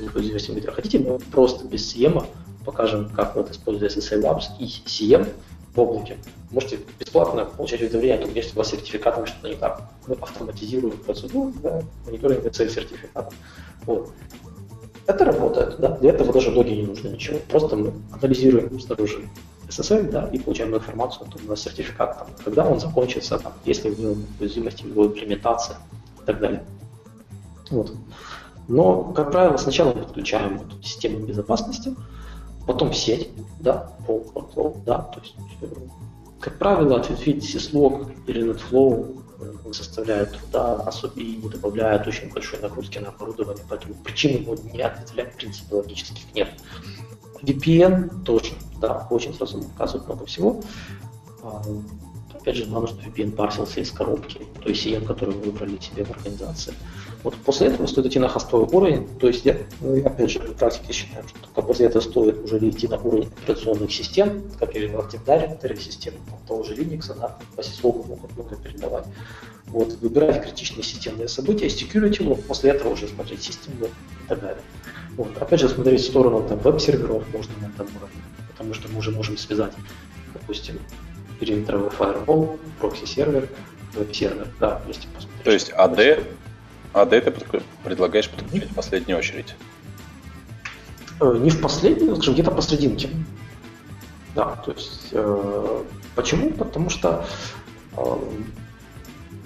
а 0.68 0.72
хотите, 0.72 0.98
мы 0.98 1.18
просто 1.18 1.64
без 1.66 1.94
CM 1.94 2.26
покажем, 2.64 3.10
как 3.10 3.36
вот 3.36 3.50
использовать 3.50 3.96
SSL 3.96 4.22
Labs 4.22 4.44
и 4.58 4.64
CM 4.64 5.28
в 5.74 5.80
облаке. 5.80 6.18
Можете 6.50 6.80
бесплатно 6.98 7.44
получать 7.44 7.80
уведомления, 7.80 8.26
если 8.34 8.54
у 8.54 8.58
вас 8.58 8.70
сертификатом 8.70 9.26
что-то 9.26 9.48
не 9.48 9.56
так. 9.56 9.82
Мы 10.06 10.14
автоматизируем 10.16 10.96
процедуру 10.98 11.52
да, 11.62 11.82
мониторинга 12.06 12.50
цель 12.50 12.70
сертификата. 12.70 13.30
Вот. 13.86 14.10
Это 15.06 15.24
работает, 15.24 15.78
да, 15.78 15.96
для 15.96 16.10
этого 16.10 16.32
даже 16.32 16.50
логи 16.50 16.70
не 16.70 16.82
нужно 16.82 17.08
ничего. 17.08 17.38
Просто 17.48 17.76
мы 17.76 17.92
анализируем 18.12 18.78
снаружи 18.78 19.28
SSL, 19.68 20.10
да, 20.10 20.28
и 20.28 20.38
получаем 20.38 20.74
информацию 20.74 21.26
о 21.26 21.30
том, 21.30 21.56
сертификат, 21.56 22.18
там, 22.18 22.28
когда 22.44 22.64
он 22.68 22.78
закончится, 22.78 23.38
там, 23.38 23.52
если 23.64 23.90
в 23.90 23.98
нем 23.98 24.26
уязвимости, 24.38 24.84
его 24.86 25.06
имплементация 25.06 25.76
и 26.22 26.26
так 26.26 26.38
далее. 26.38 26.64
Вот. 27.70 27.92
Но, 28.68 29.04
как 29.12 29.32
правило, 29.32 29.56
сначала 29.56 29.92
подключаем 29.92 30.58
вот, 30.58 30.84
систему 30.84 31.26
безопасности, 31.26 31.94
потом 32.66 32.92
сеть, 32.92 33.30
да, 33.60 33.92
по 34.06 34.12
workflow, 34.12 34.82
да, 34.84 34.98
то 34.98 35.20
есть, 35.20 35.34
э, 35.60 35.66
как 36.40 36.58
правило, 36.58 36.96
ответвить 36.96 37.44
syslog 37.44 38.12
или 38.26 38.52
NetFlow 38.52 39.22
не 39.64 39.72
составляет 39.72 40.32
труда, 40.32 40.74
особо 40.82 41.20
и 41.20 41.36
не 41.36 41.48
добавляет 41.48 42.06
очень 42.06 42.32
большой 42.32 42.60
нагрузки 42.60 42.98
на 42.98 43.08
оборудование, 43.08 43.64
поэтому 43.68 43.94
причин 43.94 44.42
его 44.42 44.56
не 44.72 44.80
ответвлять 44.80 45.34
в 45.34 45.36
принципе 45.36 45.74
логических 45.74 46.34
нет. 46.34 46.48
VPN 47.42 48.22
тоже, 48.22 48.52
да, 48.80 49.06
очень 49.10 49.34
сразу 49.34 49.62
показывает 49.62 50.06
много 50.06 50.26
всего. 50.26 50.62
Опять 52.42 52.56
же, 52.56 52.64
главное, 52.64 52.90
что 52.90 53.00
VPN 53.02 53.30
парсился 53.36 53.80
из 53.80 53.92
коробки, 53.92 54.40
то 54.60 54.68
есть 54.68 54.84
CM, 54.84 55.06
который 55.06 55.32
вы 55.32 55.52
выбрали 55.52 55.78
себе 55.78 56.04
в 56.04 56.10
организации. 56.10 56.74
Вот 57.22 57.36
после 57.36 57.68
этого 57.68 57.86
стоит 57.86 58.06
идти 58.06 58.18
на 58.18 58.26
хостовый 58.28 58.66
уровень, 58.66 59.06
то 59.20 59.28
есть 59.28 59.44
я, 59.44 59.58
ну, 59.80 60.04
опять 60.04 60.28
же, 60.28 60.40
в 60.40 60.54
практике 60.54 60.92
считаю, 60.92 61.22
что 61.28 61.38
только 61.38 61.62
после 61.62 61.86
этого 61.86 62.02
стоит 62.02 62.44
уже 62.44 62.58
идти 62.68 62.88
на 62.88 62.98
уровень 62.98 63.28
операционных 63.44 63.92
систем, 63.92 64.42
как 64.58 64.74
или 64.74 64.88
в 64.88 64.96
Active 64.96 65.80
систем, 65.80 66.14
того 66.48 66.64
же 66.64 66.74
Linux, 66.74 67.16
да, 67.16 67.38
по 67.54 67.60
syslog 67.60 68.08
могут 68.08 68.36
много 68.36 68.56
передавать. 68.56 69.06
Вот, 69.66 69.92
выбирать 70.00 70.42
критичные 70.42 70.82
системные 70.82 71.28
события, 71.28 71.68
security 71.68 72.26
log, 72.26 72.42
после 72.42 72.72
этого 72.72 72.94
уже 72.94 73.06
смотреть 73.06 73.44
систему 73.44 73.86
и 73.86 74.28
так 74.28 74.40
далее. 74.40 74.62
Вот, 75.16 75.28
опять 75.40 75.60
же, 75.60 75.68
смотреть 75.68 76.00
в 76.00 76.06
сторону 76.06 76.44
там, 76.48 76.58
веб-серверов 76.58 77.22
можно 77.32 77.52
на 77.60 77.66
этом 77.66 77.86
уровне, 77.96 78.20
потому 78.48 78.74
что 78.74 78.88
мы 78.88 78.98
уже 78.98 79.12
можем 79.12 79.38
связать, 79.38 79.74
допустим, 80.34 80.80
периметровый 81.42 81.90
firewall, 81.90 82.60
прокси-сервер, 82.78 83.48
веб-сервер, 83.94 84.46
да, 84.60 84.80
если 84.86 85.08
посмотреть. 85.08 85.42
То 85.42 85.50
есть 85.50 85.72
AD 85.72 86.24
до 86.94 87.16
этого 87.16 87.34
предлагаешь 87.82 88.30
подключить 88.30 88.70
в 88.70 88.74
последнюю 88.76 89.18
очередь? 89.18 89.56
Э, 91.20 91.36
не 91.36 91.50
в 91.50 91.60
последнюю, 91.60 92.14
скажем, 92.14 92.34
где-то 92.34 92.52
посрединке. 92.52 93.08
Да, 94.36 94.54
то 94.64 94.70
есть 94.70 95.08
э, 95.10 95.82
почему? 96.14 96.52
Потому 96.52 96.90
что 96.90 97.26
э, 97.96 98.02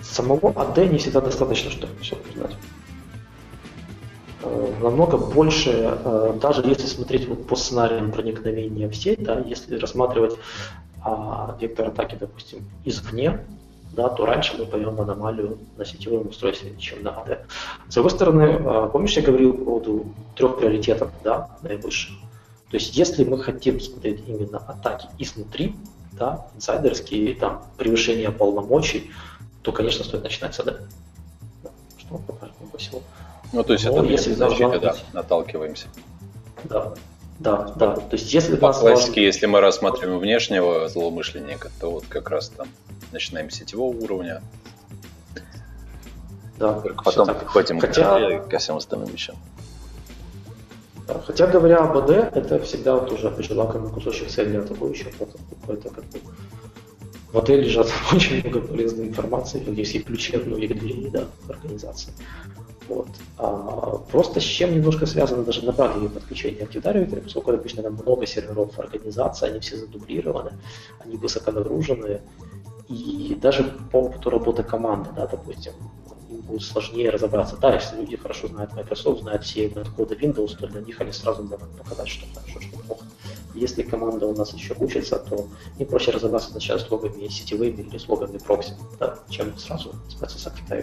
самого 0.03 0.53
AD 0.53 0.89
не 0.89 0.99
всегда 0.99 1.23
достаточно, 1.23 1.71
чтобы 1.71 1.95
все 2.03 2.19
узнать. 2.29 2.57
Э, 4.43 4.73
намного 4.83 5.17
больше, 5.17 5.71
э, 5.73 6.39
даже 6.43 6.61
если 6.67 6.87
смотреть 6.87 7.27
вот 7.27 7.47
по 7.47 7.57
сценариям 7.57 8.13
проникновения 8.13 8.87
в 8.87 8.95
сеть, 8.95 9.23
да, 9.23 9.41
если 9.41 9.79
рассматривать 9.79 10.37
э, 11.07 11.61
вектор 11.61 11.89
атаки, 11.89 12.17
допустим, 12.19 12.65
извне, 12.85 13.45
да, 13.93 14.09
то 14.11 14.27
раньше 14.27 14.57
мы 14.59 14.67
поймем 14.67 15.01
аномалию 15.01 15.59
на 15.77 15.85
сетевом 15.85 16.29
устройстве, 16.29 16.77
чем 16.79 17.03
на 17.03 17.09
AD. 17.09 17.39
С 17.89 17.95
другой 17.95 18.11
стороны, 18.11 18.63
а, 18.65 18.89
помнишь, 18.89 19.17
я 19.17 19.23
говорил 19.23 19.55
по 19.55 19.65
поводу 19.65 20.07
трех 20.35 20.59
приоритетов, 20.59 21.11
да, 21.25 21.51
наивысших? 21.63 22.15
То 22.71 22.77
есть, 22.77 22.97
если 22.97 23.25
мы 23.25 23.39
хотим 23.39 23.81
смотреть 23.81 24.23
именно 24.27 24.59
атаки 24.59 25.09
изнутри, 25.19 25.77
да, 26.13 26.49
инсайдерские, 26.57 27.35
там, 27.35 27.63
превышение 27.79 28.31
полномочий, 28.31 29.11
то, 29.63 29.73
конечно, 29.73 30.05
стоит 30.05 30.25
начинать 30.25 30.55
с. 30.55 30.63
Да, 30.63 30.75
что 31.97 32.15
мы 32.15 32.19
покажем 32.19 32.55
всего. 32.77 33.03
Ну, 33.53 33.63
то 33.63 33.73
есть, 33.73 33.85
Но 33.87 33.99
это 33.99 34.07
если 34.07 34.33
защиты, 34.33 34.81
да, 34.81 34.97
наталкиваемся. 35.13 35.87
Да, 36.65 36.95
да, 37.39 37.73
да. 37.77 37.97
То 37.97 38.17
есть, 38.17 38.33
если 38.33 38.57
По 38.57 38.73
классике, 38.73 39.09
важно... 39.09 39.21
если 39.21 39.47
мы 39.47 39.61
рассматриваем 39.61 40.19
внешнего 40.19 40.89
злоумышленника, 40.89 41.71
то 41.81 41.91
вот 41.91 42.05
как 42.09 42.31
раз 42.31 42.49
там 42.49 42.69
начинаем 43.13 43.51
с 43.51 43.55
сетевого 43.55 43.95
уровня. 43.97 44.43
Да, 46.59 46.83
потом 47.05 47.29
подходим 47.29 47.81
Хотя... 47.81 48.41
ко 48.41 48.59
всем 48.59 48.77
остальным 48.77 49.11
вещам. 49.11 49.37
Да, 51.07 51.21
хотя 51.25 51.47
говоря 51.47 51.79
об 51.79 51.97
АД, 51.99 52.11
это 52.11 52.59
всегда 52.61 52.97
вот 52.97 53.13
уже 53.13 53.35
желательный 53.43 53.91
кусочек 53.91 54.29
цели 54.29 54.57
атакующего. 54.57 55.11
Это 55.69 55.91
как 55.91 56.05
бы 56.05 56.19
в 57.33 57.39
АД 57.39 57.51
лежат 57.51 57.89
очень 58.13 58.41
много 58.41 58.61
полезной 58.61 59.09
информации, 59.09 59.63
есть 59.77 59.95
и 59.95 59.99
ключи 60.01 60.37
от 60.37 60.47
многих 60.47 60.79
дверей 60.79 61.11
да, 61.11 61.27
в 61.47 61.51
организации. 61.51 62.13
Вот. 62.89 63.09
А, 63.39 63.99
просто 64.11 64.41
с 64.41 64.45
чем 64.45 64.75
немножко 64.75 65.07
связано 65.07 65.43
даже 65.43 65.65
направление 65.65 66.09
подключения 66.09 66.61
Active 66.61 66.83
Directory, 66.83 67.23
поскольку 67.23 67.53
обычно 67.53 67.83
там 67.83 67.95
много 67.95 68.27
серверов 68.27 68.79
организации, 68.79 69.49
они 69.49 69.61
все 69.61 69.77
задублированы, 69.77 70.53
они 71.01 71.17
высоко 71.17 71.51
нагружены, 71.51 72.21
и 72.89 73.37
даже 73.41 73.65
по 73.91 73.97
опыту 73.97 74.31
работы 74.31 74.63
команды, 74.63 75.11
да, 75.17 75.27
допустим, 75.27 75.73
им 76.31 76.41
будет 76.43 76.63
сложнее 76.63 77.11
разобраться. 77.11 77.57
Да, 77.57 77.75
если 77.75 77.97
люди 77.97 78.17
хорошо 78.17 78.49
знают 78.49 78.75
Microsoft, 78.75 79.23
знают 79.23 79.45
все 79.45 79.69
коды 79.69 80.15
Windows, 80.15 80.57
то 80.57 80.67
для 80.67 80.81
них 80.81 81.01
они 81.01 81.13
сразу 81.13 81.43
могут 81.43 81.71
показать, 81.77 82.09
что 82.09 82.27
хорошо, 82.35 82.61
что 82.61 82.79
плохо. 82.79 83.05
Если 83.55 83.83
команда 83.83 84.27
у 84.27 84.35
нас 84.35 84.53
еще 84.53 84.75
учится, 84.79 85.19
то 85.19 85.49
им 85.79 85.87
проще 85.87 86.11
разобраться 86.11 86.51
сначала 86.51 86.79
с 86.79 86.91
логами 86.91 87.27
сетевыми 87.29 87.83
или 87.83 87.99
с 87.99 88.09
логами 88.09 88.39
прокси, 88.39 88.75
да, 89.01 89.19
чем 89.31 89.57
сразу 89.59 89.95
с 90.09 90.15
процессом 90.15 90.53
А 90.71 90.77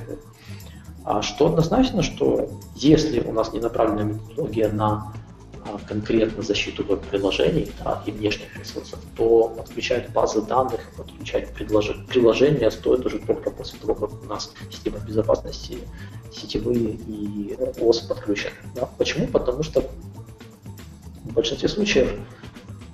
что 1.22 1.48
однозначно, 1.48 2.02
что 2.02 2.50
если 2.76 3.20
у 3.20 3.32
нас 3.32 3.54
не 3.54 3.60
направлена 3.60 4.04
методология 4.04 4.70
на 4.70 5.14
а, 5.66 5.78
конкретно 5.88 6.44
защиту 6.44 6.84
веб-приложений 6.84 7.72
да, 7.84 8.04
и 8.06 8.12
внешних 8.12 8.58
ресурсов, 8.58 9.00
то 9.16 9.48
подключать 9.50 10.10
базы 10.12 10.42
данных, 10.42 10.82
подключать 10.98 11.54
приложения 11.54 12.70
стоит 12.70 13.06
уже 13.06 13.20
только 13.20 13.50
после 13.50 13.80
того, 13.80 13.96
как 13.96 14.24
у 14.24 14.26
нас 14.26 14.52
система 14.70 15.00
безопасности 15.00 15.78
сетевые 16.34 16.92
и 17.08 17.58
ОС 17.80 18.00
подключены. 18.00 18.56
Да. 18.76 18.90
Почему? 18.98 19.28
Потому 19.28 19.64
что 19.64 19.90
в 21.24 21.34
большинстве 21.34 21.70
случаев 21.70 22.20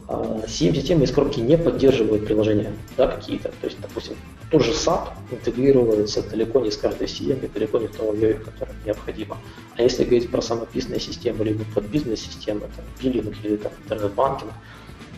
CM-системы 0.09 1.03
из 1.03 1.11
коробки 1.11 1.39
не 1.39 1.55
поддерживают 1.55 2.25
приложения 2.25 2.73
да, 2.97 3.07
какие-то. 3.07 3.49
То 3.49 3.67
есть, 3.67 3.79
допустим, 3.79 4.15
тот 4.49 4.63
же 4.63 4.71
SAP 4.71 5.09
интегрируется 5.31 6.23
далеко 6.23 6.59
не 6.61 6.71
с 6.71 6.77
каждой 6.77 7.05
CM 7.05 7.47
далеко 7.53 7.77
не 7.77 7.87
в 7.87 7.95
том 7.95 8.09
объеме, 8.09 8.33
который 8.33 8.73
необходимо. 8.85 9.37
А 9.77 9.83
если 9.83 10.03
говорить 10.03 10.31
про 10.31 10.41
самописные 10.41 10.99
системы, 10.99 11.45
либо 11.45 11.63
под 11.75 11.85
бизнес-системы, 11.85 12.61
там, 12.61 12.85
биллинг 12.99 13.35
или 13.43 13.57
там, 13.57 13.71
интернет-банкинг, 13.83 14.51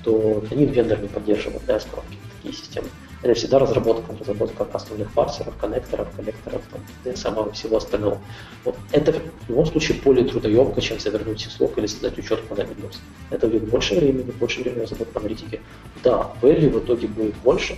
то 0.04 0.44
они 0.52 0.66
вендор 0.66 1.00
не 1.00 1.08
поддерживают 1.08 1.64
да, 1.66 1.78
из 1.78 1.86
коробки 1.86 2.18
такие 2.38 2.54
системы. 2.54 2.88
Это 3.24 3.36
всегда 3.36 3.60
разработка, 3.60 4.16
разработка 4.20 4.68
основных 4.74 5.12
парсеров, 5.14 5.56
коннекторов, 5.58 6.08
коллекторов, 6.16 6.62
там, 6.72 7.16
самого 7.16 7.52
всего 7.52 7.78
остального. 7.78 8.18
Вот 8.66 8.76
это 8.92 9.14
в 9.14 9.50
любом 9.50 9.68
случае 9.68 10.00
более 10.04 10.26
трудоемко, 10.26 10.82
чем 10.82 11.00
завернуть 11.00 11.42
сислок 11.42 11.78
или 11.78 11.86
создать 11.86 12.18
учет 12.18 12.42
по 12.48 12.54
Windows. 12.56 12.98
Это 13.30 13.48
будет 13.48 13.70
больше 13.70 13.96
времени, 13.96 14.32
больше 14.32 14.62
времени 14.62 14.82
разработки 14.82 15.18
аналитики. 15.18 15.62
Да, 16.04 16.32
value 16.42 16.70
в 16.70 16.84
итоге 16.84 17.08
будет 17.08 17.36
больше, 17.44 17.78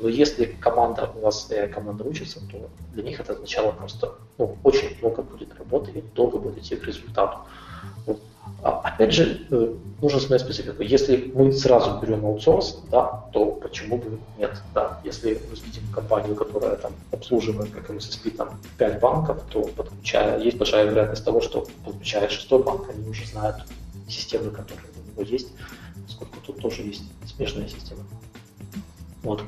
но 0.00 0.08
если 0.08 0.44
команда 0.44 1.10
у 1.14 1.20
вас 1.20 1.46
э, 1.50 1.68
команда 1.68 2.04
учится, 2.04 2.40
то 2.50 2.68
для 2.92 3.04
них 3.04 3.20
это 3.20 3.34
сначала 3.36 3.70
просто 3.72 4.12
ну, 4.38 4.58
очень 4.62 4.98
много 5.00 5.22
будет 5.22 5.56
работы 5.56 5.92
и 5.92 6.02
долго 6.14 6.38
будет 6.38 6.58
идти 6.58 6.76
к 6.76 6.84
результату. 6.84 7.38
А, 8.62 8.80
опять 8.80 9.12
же, 9.12 9.46
э, 9.50 9.74
нужно 10.00 10.20
смотреть 10.20 10.42
специфику. 10.42 10.82
Если 10.82 11.30
мы 11.34 11.52
сразу 11.52 11.98
берем 12.00 12.24
аутсорс, 12.24 12.82
да, 12.90 13.26
то 13.32 13.46
почему 13.46 13.98
бы 13.98 14.18
нет? 14.38 14.62
Да? 14.72 15.00
Если 15.04 15.34
мы 15.34 15.56
видим 15.56 15.82
компанию, 15.92 16.34
которая 16.34 16.76
там 16.76 16.92
обслуживает, 17.12 17.70
как 17.72 17.90
MSSP, 17.90 18.30
там 18.30 18.58
5 18.78 19.00
банков, 19.00 19.42
то 19.50 19.62
подключая, 19.62 20.40
есть 20.40 20.56
большая 20.56 20.86
вероятность 20.86 21.24
того, 21.24 21.42
что 21.42 21.66
подключая 21.84 22.28
шестой 22.30 22.62
банк, 22.62 22.88
они 22.88 23.06
уже 23.06 23.26
знают 23.26 23.56
системы, 24.08 24.50
которые 24.50 24.88
у 24.96 25.10
него 25.10 25.30
есть, 25.30 25.48
поскольку 26.06 26.36
тут 26.46 26.58
тоже 26.60 26.82
есть 26.82 27.02
смешная 27.26 27.68
система. 27.68 28.02
Вот. 29.22 29.42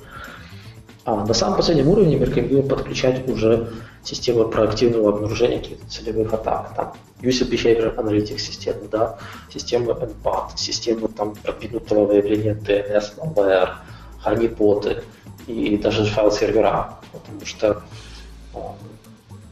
А 1.06 1.24
на 1.24 1.34
самом 1.34 1.56
последнем 1.56 1.88
уровне 1.88 2.16
мы 2.16 2.26
рекомендуем 2.26 2.66
подключать 2.66 3.28
уже 3.28 3.72
системы 4.02 4.48
проактивного 4.48 5.10
обнаружения 5.10 5.58
каких-то 5.58 5.88
целевых 5.88 6.34
атак. 6.34 6.74
Там, 6.74 6.94
User 7.20 7.48
Behavior 7.48 7.94
Analytics 7.94 8.38
системы, 8.38 8.88
да, 8.90 9.16
системы 9.48 9.92
NPAT, 9.92 10.56
системы 10.56 11.06
там, 11.06 11.36
продвинутого 11.36 12.06
выявления 12.06 12.54
DNS, 12.54 13.18
malware, 13.18 13.74
honeypoты 14.24 15.04
и 15.46 15.76
даже 15.76 16.04
файл-сервера, 16.06 16.98
потому 17.12 17.46
что 17.46 17.84
а, 18.52 18.74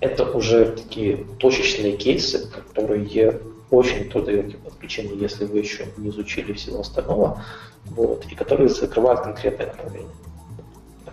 это 0.00 0.25
уже 0.25 0.73
такие 0.73 1.25
точечные 1.38 1.96
кейсы, 1.96 2.49
которые 2.49 3.40
очень 3.70 4.11
трудоемкие 4.11 4.58
подключения, 4.58 5.14
если 5.14 5.44
вы 5.44 5.61
еще 5.61 5.87
не 5.99 6.08
изучили 6.08 6.52
всего 6.52 6.80
остального, 6.80 7.44
вот, 7.84 8.25
и 8.28 8.34
которые 8.34 8.68
закрывают 8.68 9.20
конкретное 9.20 9.68
направление. 9.68 10.11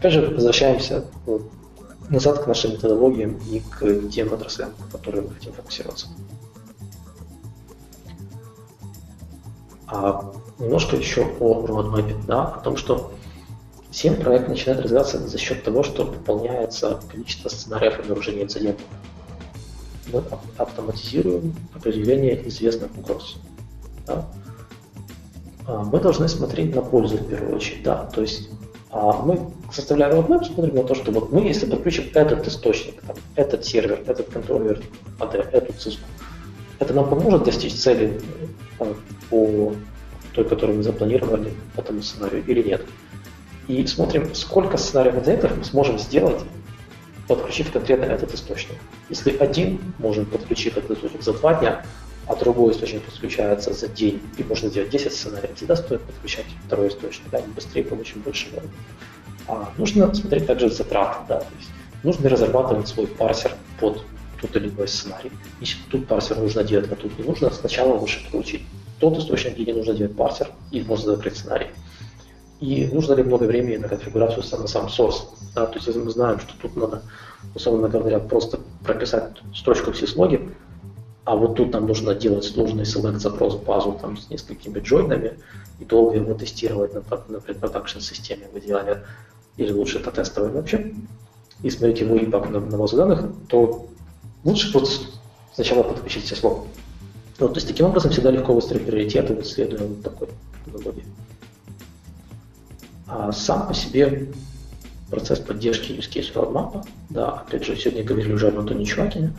Опять 0.02 0.14
же, 0.14 0.22
возвращаемся 0.32 1.06
назад 2.10 2.40
к 2.40 2.48
нашим 2.48 2.72
методологиям 2.72 3.40
и 3.52 3.60
к 3.60 4.10
тем 4.10 4.34
отраслям, 4.34 4.72
в 4.80 4.92
которые 4.92 5.22
мы 5.22 5.30
хотим 5.30 5.54
фокусироваться. 5.54 6.08
А 9.86 10.34
немножко 10.58 10.96
еще 10.96 11.28
о 11.40 11.68
roadmap, 11.68 12.26
да, 12.26 12.46
о 12.46 12.60
том, 12.62 12.78
что 12.78 13.12
всем 13.92 14.16
проект 14.16 14.50
начинает 14.50 14.82
развиваться 14.82 15.20
за 15.20 15.38
счет 15.38 15.64
того, 15.64 15.84
что 15.84 16.06
пополняется 16.06 17.00
количество 17.12 17.50
сценариев 17.50 18.00
обнаружения 18.00 18.42
инцидентов. 18.42 18.88
Мы 20.12 20.24
автоматизируем 20.58 21.56
определение 21.76 22.48
известных 22.48 22.90
угроз. 22.98 23.38
Да? 24.08 24.26
А 25.68 25.84
мы 25.84 26.00
должны 26.00 26.28
смотреть 26.28 26.76
на 26.76 26.82
пользу 26.82 27.18
в 27.18 27.28
первую 27.28 27.56
очередь, 27.56 27.84
да, 27.84 28.06
то 28.06 28.22
есть 28.22 28.50
а 28.92 29.14
мы, 29.24 29.40
составляя 29.72 30.12
roadmap, 30.12 30.44
смотрим 30.44 30.76
на 30.76 30.84
то, 30.84 30.96
что 30.96 31.12
вот 31.12 31.32
мы, 31.32 31.42
если 31.48 31.66
подключим 31.66 32.06
этот 32.14 32.46
источник, 32.48 33.02
там, 33.02 33.16
этот 33.36 33.64
сервер, 33.64 34.02
этот 34.06 34.30
контроллер 34.30 34.82
AD, 35.20 35.50
эту 35.52 35.74
циску, 35.74 36.04
это 36.80 36.94
нам 36.94 37.10
поможет 37.10 37.44
достичь 37.44 37.74
цели 37.74 38.20
там, 38.78 38.90
по 39.30 39.74
той, 40.34 40.44
которую 40.44 40.78
мы 40.78 40.84
запланировали 40.84 41.54
по 41.76 41.82
этому 41.82 42.02
сценарию 42.02 42.44
или 42.46 42.64
нет. 42.64 42.86
И 43.68 43.86
смотрим, 43.88 44.36
сколько 44.36 44.78
сценариев 44.78 45.16
ответов 45.16 45.58
мы 45.58 45.64
сможем 45.64 45.98
сделать, 45.98 46.42
подключив 47.28 47.72
конкретно 47.72 48.06
этот 48.06 48.34
источник. 48.34 48.78
Если 49.10 49.38
один 49.38 49.80
можем 50.00 50.26
подключить 50.26 50.76
этот 50.76 50.92
источник 50.92 51.22
за 51.22 51.34
два 51.34 51.54
дня, 51.54 51.86
а 52.32 52.36
другой 52.36 52.72
источник 52.72 53.04
подключается 53.04 53.74
за 53.74 53.90
день, 53.90 54.22
и 54.38 54.44
можно 54.44 54.70
сделать 54.70 54.90
10 54.90 55.14
сценариев, 55.14 55.54
всегда 55.56 55.76
стоит 55.76 56.02
подключать 56.02 56.46
второй 56.66 56.88
источник, 56.88 57.30
да, 57.30 57.42
быстрее 57.54 57.84
получим 57.84 58.22
больше 58.22 58.50
времени. 58.50 58.72
А 59.50 59.70
нужно 59.78 60.14
смотреть 60.14 60.48
также 60.48 60.70
затраты, 60.70 61.20
да, 61.28 61.40
то 61.40 61.54
есть 61.60 61.70
нужно 62.04 62.30
разрабатывать 62.30 62.88
свой 62.88 63.08
парсер 63.08 63.52
под 63.82 64.02
тот 64.40 64.56
или 64.56 64.70
иной 64.70 64.88
сценарий. 64.88 65.32
Если 65.60 65.78
тут 65.90 66.08
парсер 66.08 66.38
нужно 66.38 66.64
делать, 66.64 66.90
а 66.90 66.96
тут 66.96 67.20
не 67.20 67.26
нужно, 67.26 67.50
сначала 67.50 67.96
лучше 67.96 68.26
получить 68.32 68.62
тот 69.00 69.18
источник, 69.18 69.56
где 69.56 69.66
не 69.66 69.74
нужно 69.74 69.94
делать 69.94 70.16
парсер, 70.16 70.52
и 70.72 70.82
можно 70.84 71.16
закрыть 71.16 71.36
сценарий. 71.36 71.68
И 72.62 72.88
нужно 72.94 73.16
ли 73.16 73.24
много 73.24 73.44
времени 73.44 73.76
на 73.76 73.90
конфигурацию 73.90 74.44
на 74.58 74.68
сам 74.68 74.86
source. 74.86 75.26
Да? 75.54 75.66
То 75.66 75.76
есть 75.76 75.88
если 75.88 76.00
мы 76.00 76.12
знаем, 76.12 76.40
что 76.40 76.54
тут 76.62 76.78
надо, 76.78 77.02
условно 77.56 77.90
говоря, 77.90 78.20
просто 78.20 78.60
прописать 78.86 79.34
строчку 79.54 79.92
в 79.92 79.98
сислоге, 79.98 80.42
а 81.24 81.36
вот 81.36 81.56
тут 81.56 81.72
нам 81.74 81.88
нужно 81.88 82.16
делать 82.16 82.46
сложный 82.46 82.84
select 82.84 83.20
запрос 83.20 83.56
базу 83.56 83.98
там, 84.02 84.18
с 84.18 84.30
несколькими 84.30 84.80
джойнами 84.80 85.38
и 85.80 85.86
долго 85.86 86.16
его 86.16 86.34
тестировать 86.34 86.94
на, 86.94 87.04
на 87.28 87.40
предпродакшн 87.40 88.00
системе 88.00 88.48
в 88.52 88.58
идеале, 88.58 89.06
или 89.58 89.72
лучше 89.72 90.00
это 90.00 90.24
вообще, 90.50 90.94
и 91.62 91.70
смотреть 91.70 92.02
ему 92.02 92.18
импакт 92.18 92.50
на, 92.50 92.60
на 92.60 92.78
базу 92.78 92.98
данных, 92.98 93.26
то 93.48 93.88
лучше 94.44 94.72
просто 94.72 95.08
сначала 95.54 95.84
подключить 95.84 96.26
сисло. 96.26 96.66
Вот, 97.40 97.54
то 97.54 97.58
есть 97.58 97.68
таким 97.68 97.88
образом 97.88 98.12
всегда 98.12 98.32
легко 98.32 98.54
выстроить 98.54 98.86
приоритеты, 98.86 99.34
вот 99.34 99.48
следуя 99.48 99.88
вот 99.88 100.02
такой 100.04 100.30
методологии. 100.66 101.06
А 103.08 103.32
сам 103.32 103.68
по 103.68 103.74
себе 103.74 104.32
процесс 105.10 105.40
поддержки 105.40 105.92
use 105.92 106.10
case 106.10 106.34
roadmap, 106.34 106.86
да, 107.10 107.32
опять 107.32 107.66
же, 107.66 107.76
сегодня 107.76 108.04
говорили 108.04 108.34
уже 108.34 108.48
об 108.48 108.60
Антоне 108.60 108.86
Чувакине, 108.86 109.34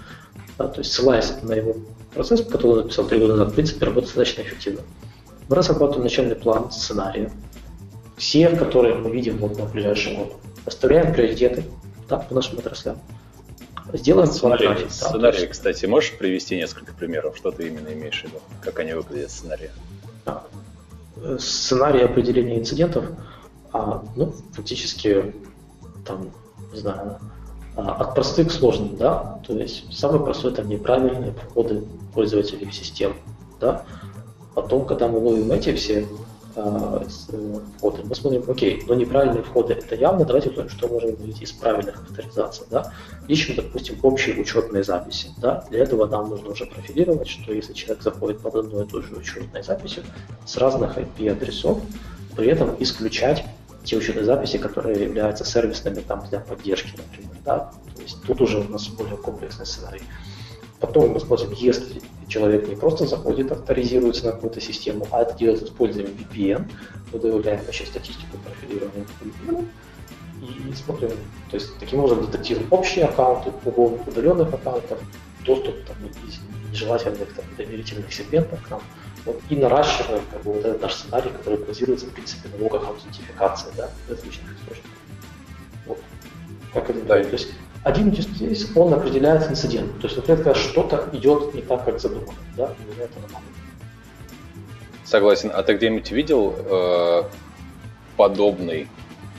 да, 0.62 0.68
то 0.68 0.81
есть 0.81 0.92
ссылаясь 0.92 1.33
на 1.42 1.55
его 1.55 1.77
процесс, 2.14 2.44
который 2.44 2.72
он 2.72 2.79
написал 2.83 3.07
три 3.07 3.18
года 3.18 3.33
назад, 3.33 3.53
в 3.53 3.55
принципе, 3.55 3.87
работает 3.87 4.14
достаточно 4.14 4.42
эффективно. 4.42 4.83
Мы 5.48 5.57
разрабатываем 5.57 6.05
начальный 6.05 6.37
план 6.37 6.70
сценария, 6.70 7.31
все, 8.16 8.48
которые 8.51 8.94
мы 8.94 9.11
видим 9.11 9.38
вот 9.38 9.59
на 9.59 9.64
ближайший 9.66 10.16
год. 10.16 10.37
Оставляем 10.64 11.12
приоритеты 11.12 11.64
да, 12.09 12.18
по 12.18 12.35
нашим 12.35 12.59
отраслям. 12.59 12.98
Сделаем 13.92 14.31
сценарий. 14.31 14.68
Да, 14.68 14.88
сценарий, 14.88 15.40
есть... 15.40 15.51
кстати, 15.51 15.87
можешь 15.87 16.16
привести 16.16 16.57
несколько 16.57 16.94
примеров, 16.94 17.37
что 17.37 17.51
ты 17.51 17.66
именно 17.66 17.88
имеешь 17.88 18.20
в 18.22 18.25
виду, 18.25 18.40
как 18.62 18.79
они 18.79 18.92
выглядят 18.92 19.31
сценарии? 19.31 19.70
Да. 20.25 20.44
Сценарий 21.38 22.03
определения 22.03 22.59
инцидентов, 22.59 23.05
а, 23.72 24.05
ну, 24.14 24.33
фактически, 24.53 25.35
там, 26.07 26.31
не 26.72 26.79
знаю, 26.79 27.18
от 27.76 28.14
простых 28.14 28.48
к 28.48 28.50
сложным, 28.50 28.96
да, 28.96 29.40
то 29.46 29.54
есть 29.54 29.92
самый 29.92 30.20
простой 30.20 30.52
это 30.52 30.62
неправильные 30.62 31.32
входы 31.32 31.85
пользователей 32.14 32.66
в 32.66 32.74
систему, 32.74 33.14
да. 33.61 33.85
Потом, 34.54 34.85
когда 34.85 35.08
мы 35.08 35.18
ловим 35.18 35.50
эти 35.50 35.74
все 35.74 36.06
э, 36.54 37.04
входы, 37.78 38.02
мы 38.04 38.14
смотрим, 38.14 38.44
окей, 38.46 38.82
но 38.87 38.94
неправильные 38.94 39.42
входы 39.42 39.72
это 39.72 39.94
явно, 39.94 40.26
давайте 40.26 40.50
посмотрим, 40.50 40.76
что 40.76 40.88
можем 40.88 41.14
выйти 41.14 41.44
из 41.44 41.52
правильных 41.52 42.02
авторизаций, 42.02 42.66
да. 42.70 42.92
Ищем, 43.28 43.56
допустим, 43.56 43.98
общие 44.02 44.38
учетные 44.38 44.85
записи, 44.85 45.30
да. 45.38 45.64
Для 45.70 45.82
этого 45.82 46.06
нам 46.06 46.28
нужно 46.28 46.50
уже 46.50 46.66
профилировать, 46.66 47.28
что 47.28 47.54
если 47.54 47.72
человек 47.72 48.02
заходит 48.02 48.40
под 48.40 48.54
одной 48.56 48.85
и 48.85 48.88
той 48.88 49.02
же 49.02 49.14
учетной 49.14 49.62
записью 49.62 50.02
с 50.44 50.58
разных 50.58 50.98
IP-адресов, 50.98 51.78
при 52.37 52.48
этом 52.48 52.76
исключать 52.78 53.44
те 53.84 53.96
учетные 53.96 54.24
записи, 54.24 54.58
которые 54.58 55.04
являются 55.04 55.44
сервисными 55.44 56.00
там, 56.00 56.24
для 56.28 56.40
поддержки, 56.40 56.92
например. 56.96 57.36
Да? 57.44 57.72
То 57.96 58.02
есть 58.02 58.22
тут 58.22 58.40
уже 58.40 58.58
у 58.58 58.68
нас 58.68 58.88
более 58.88 59.16
комплексный 59.16 59.66
сценарий. 59.66 60.02
Потом 60.80 61.10
мы 61.10 61.20
смотрим, 61.20 61.52
если 61.52 62.02
человек 62.26 62.68
не 62.68 62.74
просто 62.74 63.06
заходит, 63.06 63.52
авторизируется 63.52 64.26
на 64.26 64.32
какую-то 64.32 64.60
систему, 64.60 65.06
а 65.10 65.22
это 65.22 65.36
делает 65.36 65.60
с 65.60 65.64
использованием 65.64 66.16
VPN, 66.16 66.70
мы 67.12 67.18
выявляем 67.18 67.64
вообще 67.64 67.86
статистику 67.86 68.36
профилирования 68.38 69.06
и 70.42 70.74
смотрим, 70.74 71.10
то 71.50 71.56
есть 71.56 71.78
таким 71.78 72.00
образом 72.00 72.26
детектируем 72.26 72.66
общие 72.70 73.04
аккаунты, 73.04 73.52
удаленных 73.64 74.52
аккаунтов, 74.52 74.98
доступ 75.44 75.84
там, 75.84 75.96
из 76.26 76.40
нежелательных 76.72 77.32
там, 77.34 77.44
доверительных 77.56 78.12
сегментов 78.12 78.60
к 78.66 78.70
нам, 78.70 78.82
Вот, 79.24 79.40
и 79.48 79.56
наращиваем 79.56 80.22
как 80.32 80.42
бы, 80.42 80.52
вот 80.52 80.64
этот 80.64 80.82
наш 80.82 80.94
сценарий, 80.94 81.30
который 81.30 81.64
базируется, 81.64 82.06
в 82.06 82.11
принципе, 82.11 82.48
на 82.48 82.62
логах 82.62 82.88
аутентификации 82.88 83.68
да, 83.76 83.88
различных 84.08 84.58
источников. 84.58 84.90
Вот. 85.87 85.98
Как 86.74 86.90
это 86.90 87.00
да. 87.02 87.22
То 87.22 87.28
есть 87.30 87.48
один 87.85 88.11
use 88.11 88.28
case, 88.38 88.78
он 88.78 88.94
определяет 88.94 89.48
инцидент. 89.48 90.00
То 90.00 90.06
есть, 90.06 90.16
например, 90.16 90.42
когда 90.42 90.54
что-то 90.58 91.08
идет 91.12 91.54
не 91.54 91.62
так, 91.62 91.85
как 91.85 92.00
задумано. 92.00 92.38
Да? 92.56 92.74
Это 92.98 93.20
нормально. 93.20 93.48
Согласен. 95.04 95.50
А 95.52 95.62
ты 95.62 95.74
где-нибудь 95.74 96.11
видел 96.11 96.54
э, 96.56 97.24
подобный, 98.16 98.88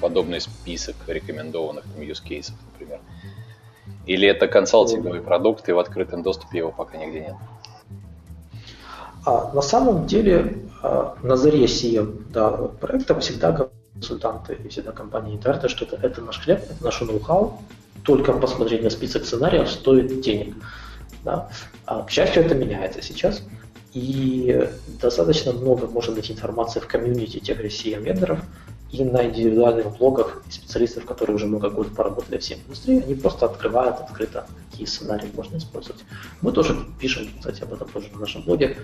подобный 0.01 0.41
список 0.41 0.95
рекомендованных 1.07 1.83
там, 1.85 2.01
use 2.01 2.21
cases, 2.23 2.53
например? 2.71 2.99
Или 4.05 4.27
это 4.27 4.47
консалтинговый 4.47 5.21
продукт, 5.21 5.67
и 5.69 5.71
в 5.71 5.79
открытом 5.79 6.21
доступе 6.21 6.59
его 6.59 6.71
пока 6.71 6.97
нигде 6.97 7.21
нет? 7.21 7.35
А, 9.25 9.51
на 9.53 9.61
самом 9.61 10.05
деле, 10.05 10.57
а, 10.81 11.15
на 11.23 11.37
заре 11.37 11.65
CM 11.65 12.23
да, 12.29 12.49
проекта 12.49 13.17
всегда 13.19 13.69
консультанты 13.93 14.57
и 14.63 14.67
всегда 14.67 14.91
компании 14.91 15.37
говорят, 15.37 15.69
что 15.69 15.85
это, 15.85 15.97
это 16.01 16.21
наш 16.21 16.39
хлеб, 16.39 16.61
это 16.69 16.83
наше 16.83 17.05
ноу-хау, 17.05 17.61
только 18.03 18.33
посмотреть 18.33 18.83
на 18.83 18.89
список 18.89 19.25
сценариев 19.25 19.69
стоит 19.69 20.21
денег. 20.21 20.55
Да? 21.23 21.49
А, 21.85 22.03
к 22.03 22.09
счастью, 22.11 22.43
это 22.43 22.55
меняется 22.55 23.01
сейчас. 23.01 23.43
И 23.93 24.67
достаточно 24.99 25.53
много 25.53 25.87
можно 25.87 26.13
найти 26.13 26.33
информации 26.33 26.79
в 26.79 26.87
комьюнити 26.87 27.39
тех 27.39 27.59
же 27.59 27.67
CM-вендоров 27.67 28.39
и 28.93 29.03
на 29.03 29.25
индивидуальных 29.25 29.97
блогах 29.97 30.43
специалистов, 30.49 31.05
которые 31.05 31.35
уже 31.35 31.47
много 31.47 31.67
лет 31.81 31.95
поработали 31.95 32.37
в 32.37 32.41
CM-индустрии, 32.41 33.01
они 33.01 33.15
просто 33.15 33.47
открывают 33.47 33.99
открыто, 33.99 34.45
какие 34.69 34.85
сценарии 34.85 35.31
можно 35.33 35.57
использовать. 35.57 36.03
Мы 36.41 36.51
тоже 36.51 36.77
пишем, 36.99 37.27
кстати, 37.39 37.63
об 37.63 37.73
этом 37.73 37.89
тоже 37.89 38.09
в 38.13 38.19
нашем 38.19 38.43
блоге. 38.43 38.77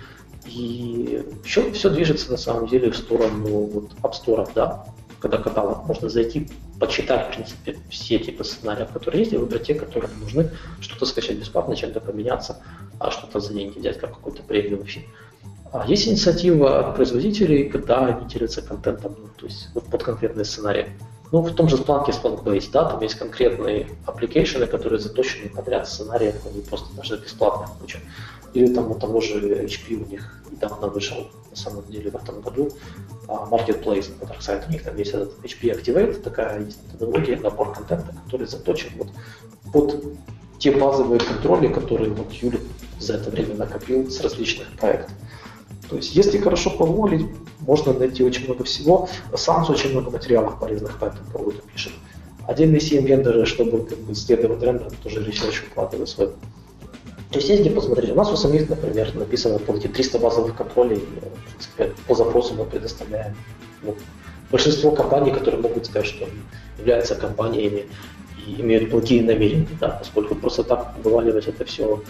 И 0.46 1.24
все, 1.44 1.70
все 1.70 1.90
движется 1.90 2.28
на 2.32 2.38
самом 2.38 2.66
деле 2.66 2.90
в 2.90 2.96
сторону 2.96 3.66
вот, 3.66 3.90
App 4.02 4.12
Store, 4.12 4.50
да, 4.52 4.84
когда 5.20 5.38
каталог 5.38 5.86
можно 5.86 6.08
зайти, 6.08 6.48
почитать, 6.80 7.28
в 7.28 7.34
принципе, 7.36 7.76
все 7.88 8.18
типы 8.18 8.42
сценариев, 8.42 8.90
которые 8.90 9.20
есть, 9.20 9.32
и 9.32 9.36
выбрать 9.36 9.62
те, 9.62 9.74
которые 9.74 10.10
нужны, 10.20 10.50
что-то 10.80 11.06
скачать 11.06 11.38
бесплатно, 11.38 11.76
чем-то 11.76 12.00
поменяться, 12.00 12.60
а 12.98 13.12
что-то 13.12 13.38
за 13.38 13.54
деньги 13.54 13.78
взять, 13.78 14.00
как 14.00 14.10
какой-то 14.16 14.42
премиум 14.42 14.84
фильм. 14.86 15.06
А 15.72 15.86
есть 15.86 16.08
инициатива 16.08 16.80
от 16.80 16.96
производителей, 16.96 17.68
когда 17.68 18.06
они 18.06 18.28
делятся 18.28 18.60
контентом, 18.60 19.14
ну, 19.18 19.28
то 19.36 19.46
есть 19.46 19.68
вот 19.74 19.84
под 19.86 20.02
конкретные 20.02 20.44
сценарии. 20.44 20.88
Ну, 21.32 21.42
в 21.42 21.54
том 21.54 21.68
же 21.68 21.76
есть 21.76 21.88
Splunk 21.88 22.70
да, 22.72 22.84
там 22.86 23.00
есть 23.02 23.14
конкретные 23.14 23.86
application 24.04 24.57
ы, 24.57 24.66
которые 24.66 24.98
заточены 24.98 25.48
под 25.48 25.68
ряд 25.68 25.88
сценариев, 25.88 26.34
они 26.44 26.60
просто 26.62 26.92
даже 26.96 27.18
бесплатно 27.18 27.68
куча. 27.80 28.00
Или 28.52 28.74
там 28.74 28.90
у 28.90 28.96
того 28.96 29.20
же 29.20 29.38
HP 29.38 29.94
у 29.94 30.10
них 30.10 30.42
недавно 30.50 30.88
вышел, 30.88 31.28
на 31.50 31.56
самом 31.56 31.86
деле, 31.86 32.10
в 32.10 32.16
этом 32.16 32.40
году, 32.40 32.70
а, 33.28 33.46
Marketplace 33.48 34.10
на 34.20 34.24
ArcSight. 34.24 34.64
У 34.68 34.72
них 34.72 34.82
там 34.82 34.96
есть 34.96 35.12
этот 35.12 35.32
HP 35.44 35.80
Activate, 35.80 36.20
такая 36.20 36.64
есть 36.64 36.82
методология, 36.84 37.38
набор 37.38 37.72
контента, 37.72 38.12
который 38.24 38.48
заточен 38.48 38.90
вот 38.96 39.08
под 39.72 40.02
те 40.58 40.72
базовые 40.72 41.20
контроли, 41.20 41.68
которые 41.68 42.10
вот 42.10 42.32
Юля 42.32 42.58
за 42.98 43.14
это 43.14 43.30
время 43.30 43.54
накопил 43.54 44.10
с 44.10 44.20
различных 44.20 44.68
проектов. 44.76 45.12
То 45.90 45.96
есть, 45.96 46.14
если 46.14 46.38
хорошо 46.38 46.70
погуглить, 46.70 47.26
можно 47.66 47.92
найти 47.92 48.22
очень 48.22 48.44
много 48.44 48.62
всего. 48.62 49.08
SANS 49.34 49.68
очень 49.68 49.90
много 49.90 50.12
материалов 50.12 50.60
полезных 50.60 50.96
по 51.00 51.06
этому 51.06 51.28
поводу 51.32 51.58
пишет. 51.72 51.92
Отдельные 52.46 52.78
SIEM-вендоры, 52.78 53.44
чтобы 53.44 53.84
как 53.84 53.98
бы, 53.98 54.14
следовать 54.14 54.60
трендам, 54.60 54.88
тоже 55.02 55.24
research 55.24 55.56
вкладывают 55.56 56.08
свой. 56.08 56.28
То 57.30 57.38
есть 57.38 57.48
есть 57.48 57.62
где 57.62 57.70
посмотреть. 57.70 58.12
У 58.12 58.14
нас 58.14 58.30
у 58.30 58.36
самих, 58.36 58.68
например, 58.68 59.12
написано 59.16 59.58
по 59.58 59.72
эти 59.72 59.88
300 59.88 60.18
базовых 60.20 60.56
контролей, 60.56 60.98
в 60.98 61.50
принципе, 61.50 61.92
по 62.06 62.14
запросу 62.14 62.54
мы 62.54 62.66
предоставляем. 62.66 63.34
Ну, 63.82 63.96
большинство 64.52 64.92
компаний, 64.92 65.32
которые 65.32 65.60
могут 65.60 65.86
сказать, 65.86 66.06
что 66.06 66.28
являются 66.78 67.16
компаниями 67.16 67.86
и 68.46 68.60
имеют 68.60 68.90
плохие 68.90 69.24
намерения, 69.24 69.66
да, 69.80 69.88
поскольку 69.88 70.36
просто 70.36 70.62
так 70.62 70.94
вываливать 71.02 71.48
это 71.48 71.64
все 71.64 72.00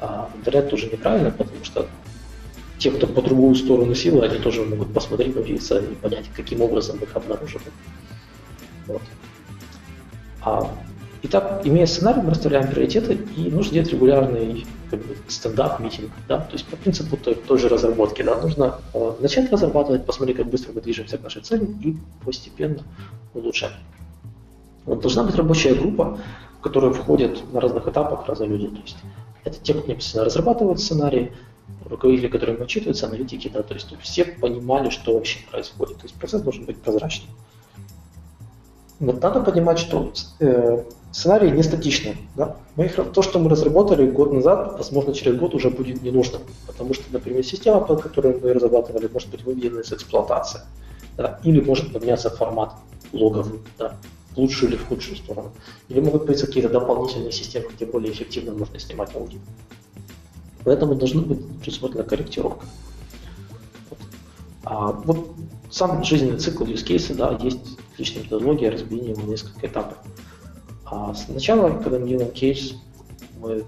а, 0.00 0.30
в 0.34 0.38
интернет 0.38 0.70
тоже 0.70 0.86
неправильно, 0.86 1.30
потому 1.30 1.64
что 1.64 1.86
те, 2.78 2.90
кто 2.90 3.06
по 3.06 3.22
другую 3.22 3.54
сторону 3.54 3.94
силы, 3.94 4.24
они 4.26 4.38
тоже 4.38 4.62
могут 4.62 4.92
посмотреть, 4.92 5.34
появиться 5.34 5.78
и 5.78 5.94
понять, 5.94 6.26
каким 6.34 6.60
образом 6.60 6.98
их 6.98 7.14
обнаружили. 7.16 7.64
Вот. 8.86 9.02
А, 10.42 10.70
итак, 11.22 11.62
имея 11.64 11.86
сценарий, 11.86 12.20
мы 12.22 12.30
расставляем 12.30 12.68
приоритеты, 12.68 13.18
и 13.36 13.50
нужно 13.50 13.74
делать 13.74 13.90
регулярный 13.90 14.66
как 14.90 15.00
бы, 15.00 15.16
стендап-митинг. 15.28 16.10
Да? 16.28 16.38
То 16.38 16.52
есть 16.52 16.66
по 16.66 16.76
принципу 16.76 17.16
той, 17.16 17.34
той 17.34 17.58
же 17.58 17.68
разработки. 17.68 18.22
Да? 18.22 18.40
Нужно 18.40 18.78
э, 18.94 19.12
начать 19.20 19.50
разрабатывать, 19.50 20.04
посмотреть, 20.04 20.36
как 20.36 20.46
быстро 20.46 20.72
мы 20.72 20.80
движемся 20.80 21.18
к 21.18 21.22
нашей 21.22 21.42
цели, 21.42 21.64
и 21.82 21.96
постепенно 22.24 22.82
улучшать. 23.34 23.72
Вот 24.84 25.00
должна 25.00 25.24
быть 25.24 25.34
рабочая 25.34 25.74
группа, 25.74 26.18
в 26.58 26.62
которую 26.62 26.94
входят 26.94 27.42
на 27.52 27.60
разных 27.60 27.88
этапах 27.88 28.28
разные 28.28 28.48
люди. 28.48 28.68
То 28.68 28.82
есть 28.82 28.96
это 29.44 29.58
те, 29.60 29.74
кто 29.74 29.82
непосредственно 29.82 30.24
разрабатывает 30.24 30.78
сценарии, 30.78 31.32
руководители, 31.84 32.28
которые 32.28 32.58
отчитываются, 32.58 33.06
аналитики, 33.06 33.48
да, 33.48 33.62
то 33.62 33.74
есть 33.74 33.94
все 34.00 34.24
понимали, 34.24 34.90
что 34.90 35.14
вообще 35.14 35.38
происходит. 35.50 35.98
То 35.98 36.04
есть 36.04 36.14
процесс 36.14 36.42
должен 36.42 36.64
быть 36.64 36.78
прозрачным. 36.78 37.30
Вот 38.98 39.20
надо 39.20 39.42
понимать, 39.42 39.78
что 39.78 40.12
э, 40.40 40.84
сценарий 41.12 41.50
не 41.50 41.62
статичный. 41.62 42.16
Да? 42.34 42.56
Мы 42.76 42.86
их, 42.86 42.94
то, 42.94 43.22
что 43.22 43.38
мы 43.38 43.50
разработали 43.50 44.10
год 44.10 44.32
назад, 44.32 44.76
возможно, 44.78 45.12
через 45.12 45.36
год 45.36 45.54
уже 45.54 45.68
будет 45.68 46.02
не 46.02 46.10
нужно. 46.10 46.38
Потому 46.66 46.94
что, 46.94 47.04
например, 47.10 47.44
система, 47.44 47.80
под 47.80 48.02
которой 48.02 48.40
мы 48.40 48.54
разрабатывали, 48.54 49.08
может 49.12 49.28
быть 49.28 49.44
выведена 49.44 49.80
из 49.80 49.92
эксплуатации. 49.92 50.60
Да? 51.16 51.40
Или 51.44 51.60
может 51.60 51.92
поменяться 51.92 52.30
формат 52.30 52.72
логов 53.12 53.48
да? 53.78 53.96
в 54.34 54.38
лучшую 54.38 54.70
или 54.70 54.78
в 54.78 54.86
худшую 54.86 55.16
сторону. 55.16 55.52
Или 55.88 56.00
могут 56.00 56.22
появиться 56.22 56.46
какие-то 56.46 56.70
дополнительные 56.70 57.32
системы, 57.32 57.66
где 57.74 57.84
более 57.84 58.12
эффективно 58.12 58.52
можно 58.52 58.78
снимать 58.78 59.14
логи. 59.14 59.38
Поэтому 60.66 60.96
должна 60.96 61.22
быть 61.22 61.38
предусмотрена 61.60 62.02
корректировка. 62.02 62.66
Вот. 63.88 63.98
А 64.64 64.90
вот 64.90 65.28
сам 65.70 66.02
жизненный 66.02 66.40
цикл 66.40 66.64
use 66.64 66.84
case, 66.84 67.14
да, 67.14 67.38
есть 67.40 67.78
отличная 67.92 68.24
методология 68.24 68.72
разбиения 68.72 69.10
его 69.10 69.22
на 69.22 69.30
несколько 69.30 69.64
этапов. 69.64 69.96
А 70.84 71.14
сначала, 71.14 71.70
когда 71.80 72.00
мы 72.00 72.08
делаем 72.08 72.32
кейс, 72.32 72.74
мы 73.38 73.64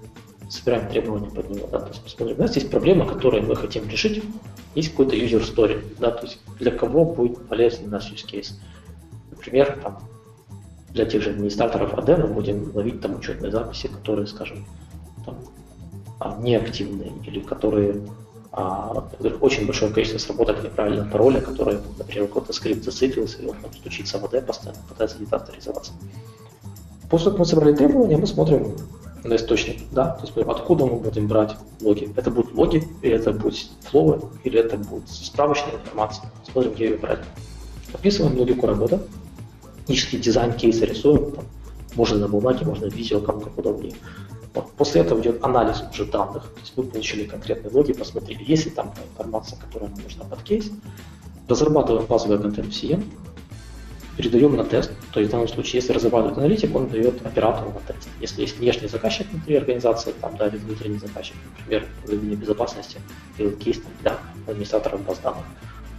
собираем 0.49 0.89
требования 0.89 1.29
под 1.29 1.49
него, 1.49 1.69
да, 1.71 1.79
то 1.79 1.87
есть 1.87 2.03
посмотрим, 2.03 2.35
у 2.37 2.41
нас 2.41 2.55
есть 2.55 2.69
проблема, 2.69 3.05
которую 3.05 3.43
мы 3.43 3.55
хотим 3.55 3.87
решить, 3.87 4.21
есть 4.75 4.91
какой-то 4.91 5.15
user 5.15 5.41
story, 5.41 5.81
да, 5.99 6.11
то 6.11 6.25
есть 6.25 6.39
для 6.59 6.71
кого 6.71 7.05
будет 7.05 7.47
полезен 7.47 7.89
наш 7.89 8.11
use 8.11 8.25
case. 8.29 8.55
Например, 9.31 9.79
там, 9.81 9.99
для 10.89 11.05
тех 11.05 11.23
же 11.23 11.29
администраторов 11.29 11.93
AD 11.93 12.27
мы 12.27 12.33
будем 12.33 12.75
ловить 12.75 12.99
там 12.99 13.15
учетные 13.15 13.53
записи, 13.53 13.87
которые, 13.87 14.27
скажем, 14.27 14.65
неактивные 16.39 17.11
или 17.25 17.39
которые 17.39 18.01
а, 18.51 19.07
очень 19.41 19.65
большое 19.65 19.91
количество 19.91 20.19
сработок 20.19 20.63
неправильно 20.63 21.05
пароля, 21.05 21.39
которые, 21.39 21.79
например, 21.97 22.27
какой-то 22.27 22.51
скрипт 22.51 22.83
зациклился, 22.83 23.41
и 23.41 23.45
он 23.45 23.55
там 23.57 23.71
стучится 23.73 24.17
в 24.17 24.25
AD, 24.25 24.41
постоянно 24.41 24.81
пытается 24.89 25.19
авторизоваться. 25.19 25.91
После 27.09 27.25
того, 27.25 27.31
как 27.35 27.39
мы 27.39 27.45
собрали 27.45 27.75
требования, 27.75 28.17
мы 28.17 28.27
смотрим 28.27 28.75
на 29.23 29.35
источник, 29.35 29.81
да, 29.91 30.11
то 30.11 30.25
есть 30.25 30.37
откуда 30.37 30.85
мы 30.85 30.97
будем 30.97 31.27
брать 31.27 31.55
логи. 31.81 32.11
Это 32.15 32.31
будут 32.31 32.53
логи, 32.55 32.87
или 33.01 33.15
это 33.15 33.33
будут 33.33 33.69
flow, 33.81 34.31
или 34.43 34.59
это 34.59 34.77
будет 34.77 35.07
справочная 35.09 35.75
информация. 35.75 36.31
Смотрим, 36.51 36.73
где 36.73 36.85
ее 36.85 36.97
брать. 36.97 37.19
Описываем 37.93 38.37
логику 38.37 38.65
работы, 38.65 38.99
ищем 39.87 40.21
дизайн 40.21 40.53
кейса 40.53 40.85
рисуем, 40.85 41.31
там, 41.31 41.45
можно 41.95 42.17
на 42.17 42.27
бумаге, 42.27 42.65
можно 42.65 42.89
в 42.89 42.93
видео, 42.93 43.19
кому 43.19 43.41
как 43.41 43.57
удобнее. 43.57 43.93
После 44.77 45.01
этого 45.01 45.21
идет 45.21 45.43
анализ 45.43 45.83
уже 45.91 46.05
данных. 46.05 46.43
То 46.43 46.59
есть 46.59 46.73
мы 46.75 46.83
получили 46.83 47.25
конкретные 47.25 47.71
логи, 47.71 47.93
посмотрели, 47.93 48.43
есть 48.43 48.65
ли 48.65 48.71
там 48.71 48.93
информация, 49.11 49.59
которая 49.59 49.89
нам 49.89 50.01
нужна 50.01 50.25
под 50.25 50.41
кейс. 50.43 50.71
Разрабатываем 51.47 52.05
базовый 52.05 52.39
контент 52.39 52.67
в 52.67 52.71
CM, 52.71 53.03
передаем 54.17 54.55
на 54.55 54.63
тест. 54.63 54.91
То 55.13 55.19
есть 55.19 55.29
в 55.29 55.31
данном 55.31 55.47
случае, 55.47 55.81
если 55.81 55.93
разрабатывает 55.93 56.37
аналитик, 56.37 56.75
он 56.75 56.89
дает 56.89 57.25
оператору 57.25 57.71
на 57.71 57.79
тест. 57.79 58.09
Если 58.19 58.41
есть 58.41 58.57
внешний 58.59 58.87
заказчик 58.87 59.27
внутри 59.31 59.55
организации, 59.55 60.13
там, 60.19 60.35
да, 60.37 60.47
или 60.47 60.57
внутренний 60.57 60.99
заказчик, 60.99 61.35
например, 61.57 61.87
управление 62.03 62.35
безопасности, 62.35 62.99
делает 63.37 63.57
кейс 63.59 63.79
для 64.01 64.17
администраторов 64.47 65.05
баз 65.05 65.19
данных, 65.19 65.45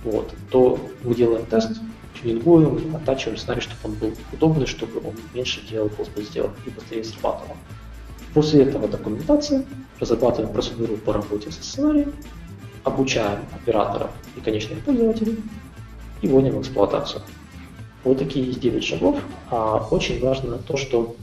вот, 0.05 0.33
то 0.51 0.79
мы 1.03 1.15
делаем 1.15 1.47
тест, 1.47 1.81
тюнингуем, 2.21 2.95
оттачиваем 2.95 3.39
сценарий, 3.39 3.61
чтобы 3.61 3.79
он 3.85 3.95
был 3.95 4.13
удобный, 4.33 4.67
чтобы 4.67 4.99
он 4.99 5.15
меньше 5.35 5.67
делал, 5.67 5.89
просто 5.89 6.23
сделал 6.23 6.51
и 6.67 6.71
быстрее 6.71 7.05
срабатывал. 7.05 7.57
После 8.35 8.62
этого 8.64 8.87
документация, 8.88 9.64
разрабатываем 9.99 10.53
процедуру 10.53 10.97
по 10.97 11.12
работе 11.12 11.51
со 11.51 11.62
сценарием, 11.62 12.14
обучаем 12.85 13.40
операторов 13.55 14.11
и 14.37 14.40
конечных 14.40 14.85
пользователей 14.85 15.38
и 16.23 16.29
вводим 16.29 16.59
в 16.59 16.61
эксплуатацию. 16.61 17.23
Вот 18.05 18.19
такие 18.19 18.47
есть 18.47 18.61
9 18.61 18.83
шагов. 18.83 19.21
А 19.51 19.87
очень 19.90 20.21
важно 20.21 20.59
то, 20.59 20.77
что 20.77 21.16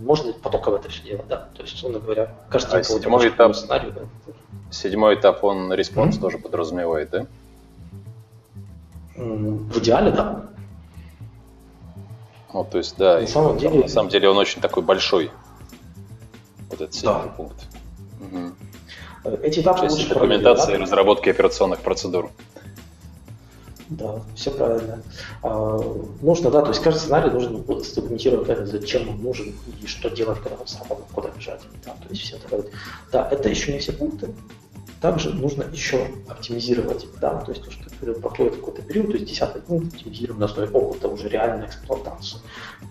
можно 0.00 0.32
потоково 0.32 0.76
это 0.76 0.88
все 0.88 1.02
делать, 1.02 1.26
да. 1.28 1.48
То 1.54 1.62
есть, 1.62 1.74
условно 1.74 1.98
говоря, 1.98 2.34
каждый 2.48 2.80
а 2.80 3.10
по 3.10 3.28
этап, 3.28 3.54
сценарию, 3.54 3.92
да. 3.92 4.32
седьмой 4.70 5.16
этап, 5.16 5.44
он 5.44 5.72
response 5.72 6.16
mm-hmm. 6.16 6.20
тоже 6.20 6.38
подразумевает, 6.38 7.10
да? 7.10 7.26
В 9.16 9.78
идеале, 9.78 10.12
да. 10.12 10.46
Ну, 12.54 12.64
то 12.64 12.78
есть, 12.78 12.96
да, 12.96 13.20
на 13.20 13.26
самом, 13.26 13.58
деле... 13.58 13.80
на 13.80 13.88
самом 13.88 14.08
деле 14.08 14.30
он 14.30 14.38
очень 14.38 14.62
такой 14.62 14.82
большой, 14.82 15.30
вот 16.70 16.80
этот 16.80 17.02
да. 17.02 17.18
пункт. 17.36 17.56
Угу. 18.20 19.36
Эти 19.42 19.60
этапы 19.60 19.86
лучше 19.86 20.08
документация 20.08 20.76
и 20.76 20.78
разработки 20.78 21.28
операционных 21.28 21.80
процедур. 21.80 22.30
Да, 23.88 24.20
все 24.34 24.50
правильно. 24.50 25.02
А, 25.42 25.80
нужно, 26.20 26.50
да, 26.50 26.60
то 26.60 26.68
есть 26.68 26.82
каждый 26.82 26.98
сценарий 26.98 27.30
должен 27.30 27.64
сдокументировать, 27.82 28.48
это, 28.48 28.66
зачем 28.66 29.08
он 29.08 29.22
нужен 29.22 29.54
и 29.82 29.86
что 29.86 30.10
делать, 30.10 30.38
когда 30.42 30.56
он 30.56 30.66
сработал, 30.66 31.06
куда 31.12 31.30
бежать. 31.30 31.62
Да, 31.86 31.92
то 31.92 32.08
есть 32.10 32.22
все 32.22 32.36
это. 32.36 32.66
Да, 33.10 33.28
это 33.30 33.48
еще 33.48 33.72
не 33.72 33.78
все 33.78 33.92
пункты. 33.92 34.28
Также 35.00 35.32
нужно 35.32 35.64
еще 35.72 36.08
оптимизировать, 36.28 37.06
да, 37.20 37.36
то 37.36 37.52
есть 37.52 37.64
то, 37.64 37.70
что 37.70 38.12
проходит 38.20 38.56
какой-то 38.56 38.82
период, 38.82 39.08
то 39.08 39.12
есть 39.12 39.26
10 39.26 39.64
пункт 39.64 39.94
оптимизируем 39.94 40.40
на 40.40 40.46
основе 40.46 40.68
опыта 40.70 41.08
уже 41.08 41.28
реальную 41.28 41.68
эксплуатацию. 41.68 42.40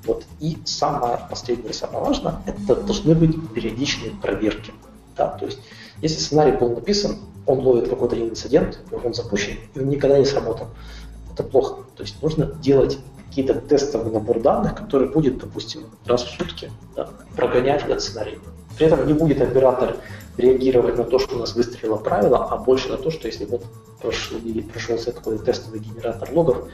Вот. 0.06 0.24
И 0.39 0.58
самое 0.63 1.20
последнее, 1.30 1.74
самое 1.74 2.06
важное, 2.06 2.41
это 2.46 2.76
должны 2.76 3.13
быть 3.13 3.36
периодичные 3.54 4.12
проверки. 4.12 4.74
Да, 5.17 5.30
то 5.30 5.46
есть 5.46 5.60
если 6.02 6.20
сценарий 6.20 6.52
был 6.54 6.70
написан, 6.76 7.17
он 7.46 7.60
ловит 7.60 7.89
какой-то 7.89 8.17
инцидент, 8.17 8.80
он 9.04 9.13
запущен, 9.13 9.58
и 9.74 9.80
он 9.80 9.89
никогда 9.89 10.20
не 10.20 10.26
сработал. 10.26 10.67
Это 11.34 11.43
плохо. 11.43 11.84
То 11.96 12.04
есть 12.04 12.22
нужно 12.22 12.46
делать 12.46 13.00
какие-то 13.28 13.56
тестовый 13.56 14.12
набор 14.12 14.41
данных, 14.41 14.76
который 14.76 15.10
будет, 15.10 15.39
допустим, 15.39 15.86
раз 16.06 16.24
в 16.24 16.30
сутки 16.30 16.72
да, 16.96 17.10
прогонять 17.36 17.84
этот 17.84 18.02
сценарий. 18.02 18.39
При 18.77 18.87
этом 18.87 19.07
не 19.07 19.13
будет 19.13 19.41
оператор 19.41 19.97
реагировать 20.37 20.97
на 20.97 21.03
то, 21.03 21.17
что 21.19 21.35
у 21.35 21.39
нас 21.39 21.55
выстрелило 21.55 21.97
правило, 21.97 22.45
а 22.45 22.57
больше 22.57 22.89
на 22.89 22.97
то, 22.97 23.09
что 23.09 23.27
если 23.27 23.45
вот 23.45 23.63
прошли, 24.01 24.61
прошелся 24.61 25.11
такой 25.11 25.39
тестовый 25.39 25.79
генератор 25.79 26.31
логов, 26.31 26.69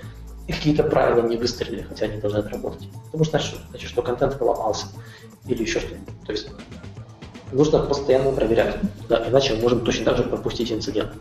и 0.48 0.52
какие-то 0.52 0.84
правила 0.84 1.26
не 1.26 1.38
выстрелили, 1.38 1.84
хотя 1.84 2.06
они 2.06 2.20
должны 2.20 2.40
отработать. 2.40 2.90
Потому 3.06 3.24
что 3.24 3.38
значит, 3.38 3.60
значит, 3.70 3.90
что 3.90 4.02
контент 4.02 4.38
поломался 4.38 4.88
или 5.48 5.64
еще 5.64 5.80
что-нибудь. 5.80 6.14
То 6.26 6.32
есть 6.34 6.50
нужно 7.54 7.80
постоянно 7.80 8.32
проверять, 8.32 8.76
да, 9.08 9.26
иначе 9.30 9.54
мы 9.56 9.62
можем 9.62 9.86
точно 9.86 10.06
так 10.06 10.18
же 10.18 10.24
пропустить 10.24 10.72
инцидент. 10.72 11.14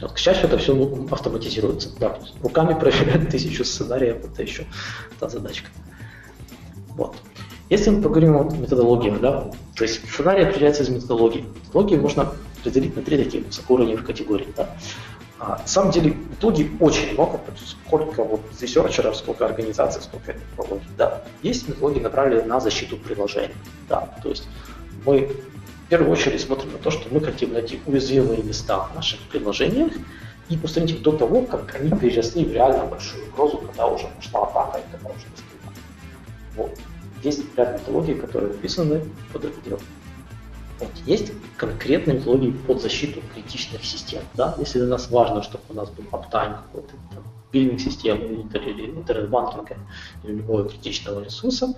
Вот, 0.00 0.12
к 0.12 0.18
счастью, 0.18 0.46
это 0.46 0.56
все 0.58 0.74
ну, 0.74 1.06
автоматизируется. 1.10 1.90
Да, 1.98 2.18
руками 2.42 2.78
проверять 2.78 3.28
тысячу 3.30 3.64
сценариев, 3.64 4.24
это 4.24 4.42
еще 4.42 4.64
та 5.20 5.28
задачка. 5.28 5.68
Вот. 6.96 7.14
Если 7.70 7.90
мы 7.90 8.02
поговорим 8.02 8.36
о 8.36 8.44
методологии, 8.44 9.10
да, 9.10 9.50
то 9.74 9.84
есть 9.84 10.06
сценарий 10.08 10.44
определяется 10.44 10.82
из 10.82 10.90
методологии. 10.90 11.46
Методологии 11.62 11.96
можно 11.96 12.32
разделить 12.64 12.94
на 12.94 13.02
три 13.02 13.22
таких 13.22 13.46
высокоуровневых 13.46 14.04
категории. 14.04 14.48
Да. 14.56 14.70
А, 15.38 15.58
на 15.58 15.66
самом 15.66 15.90
деле 15.90 16.10
методологий 16.10 16.70
очень 16.80 17.12
много, 17.14 17.40
сколько 17.56 18.22
вот 18.22 18.40
ресерчеров, 18.60 19.16
сколько 19.16 19.46
организаций, 19.46 20.02
сколько 20.02 20.34
методологий. 20.34 20.86
Да. 20.98 21.22
Есть 21.42 21.66
методологии, 21.66 22.00
направленные 22.00 22.46
на 22.46 22.60
защиту 22.60 22.96
приложения. 22.98 23.54
Да, 23.88 24.14
то 24.22 24.28
есть 24.28 24.46
мы 25.06 25.30
в 25.86 25.88
первую 25.88 26.12
очередь 26.12 26.40
смотрим 26.40 26.72
на 26.72 26.78
то, 26.78 26.90
что 26.90 27.08
мы 27.10 27.20
хотим 27.20 27.52
найти 27.52 27.80
уязвимые 27.86 28.42
места 28.42 28.88
в 28.90 28.94
наших 28.94 29.20
приложениях 29.30 29.92
и 30.48 30.58
устранить 30.62 30.92
их 30.92 31.02
до 31.02 31.12
того, 31.12 31.42
как 31.42 31.74
они 31.80 31.90
переросли 31.90 32.44
в 32.44 32.52
реально 32.52 32.84
большую 32.84 33.26
угрозу, 33.28 33.58
когда 33.58 33.86
уже 33.86 34.06
пошла 34.16 34.42
атака 34.44 34.78
и 34.78 34.92
когда 34.92 35.08
уже 35.08 35.26
достигла. 35.30 35.72
Вот. 36.56 36.78
Есть 37.24 37.42
ряд 37.56 37.80
методологий, 37.80 38.14
которые 38.14 38.52
написаны 38.52 39.02
под 39.32 39.46
это. 39.46 39.78
Вот. 40.78 40.90
Есть 41.06 41.32
конкретные 41.56 42.16
методологии 42.16 42.50
под 42.50 42.82
защиту 42.82 43.20
критичных 43.32 43.84
систем. 43.84 44.22
Да? 44.34 44.54
Если 44.58 44.78
для 44.78 44.88
нас 44.88 45.10
важно, 45.10 45.42
чтобы 45.42 45.64
у 45.70 45.74
нас 45.74 45.90
был 45.90 46.04
аптайм 46.12 46.56
какой-то, 46.56 46.94
биллинг 47.52 47.80
системы 47.80 48.24
или 48.24 48.90
интернет-банкинга 48.90 49.76
или 50.24 50.32
любого 50.32 50.68
критичного 50.68 51.22
ресурса, 51.24 51.74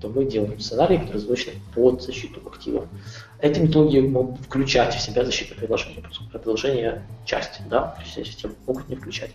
то 0.00 0.08
мы 0.08 0.24
делаем 0.24 0.58
сценарий, 0.60 0.98
который 0.98 1.18
заточен 1.18 1.52
под 1.74 2.02
защиту 2.02 2.40
активов. 2.46 2.86
Эти 3.40 3.60
методологии 3.60 4.00
могут 4.00 4.40
включать 4.40 4.94
в 4.94 5.00
себя 5.00 5.24
защиту 5.24 5.54
приложения, 5.54 6.00
поскольку 6.00 6.38
приложение 6.38 7.06
часть 7.24 7.60
да, 7.68 7.96
системы 8.04 8.54
могут 8.66 8.88
не 8.88 8.96
включать. 8.96 9.32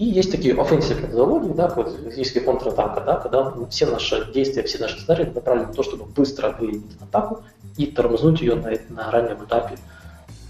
И 0.00 0.06
есть 0.06 0.30
такие 0.30 0.54
offensive 0.54 1.02
методологии, 1.02 1.52
да, 1.52 1.68
вот 1.76 1.94
физический 2.08 2.40
контратака, 2.40 3.02
да, 3.02 3.16
когда 3.16 3.52
все 3.68 3.84
наши 3.84 4.32
действия, 4.32 4.62
все 4.62 4.78
наши 4.78 4.98
сценарии 4.98 5.26
направлены 5.26 5.68
на 5.68 5.74
то, 5.74 5.82
чтобы 5.82 6.06
быстро 6.06 6.56
выявить 6.58 6.96
атаку 7.02 7.42
и 7.76 7.84
тормознуть 7.84 8.40
ее 8.40 8.54
на, 8.54 8.72
на 8.88 9.10
раннем 9.10 9.44
этапе 9.44 9.76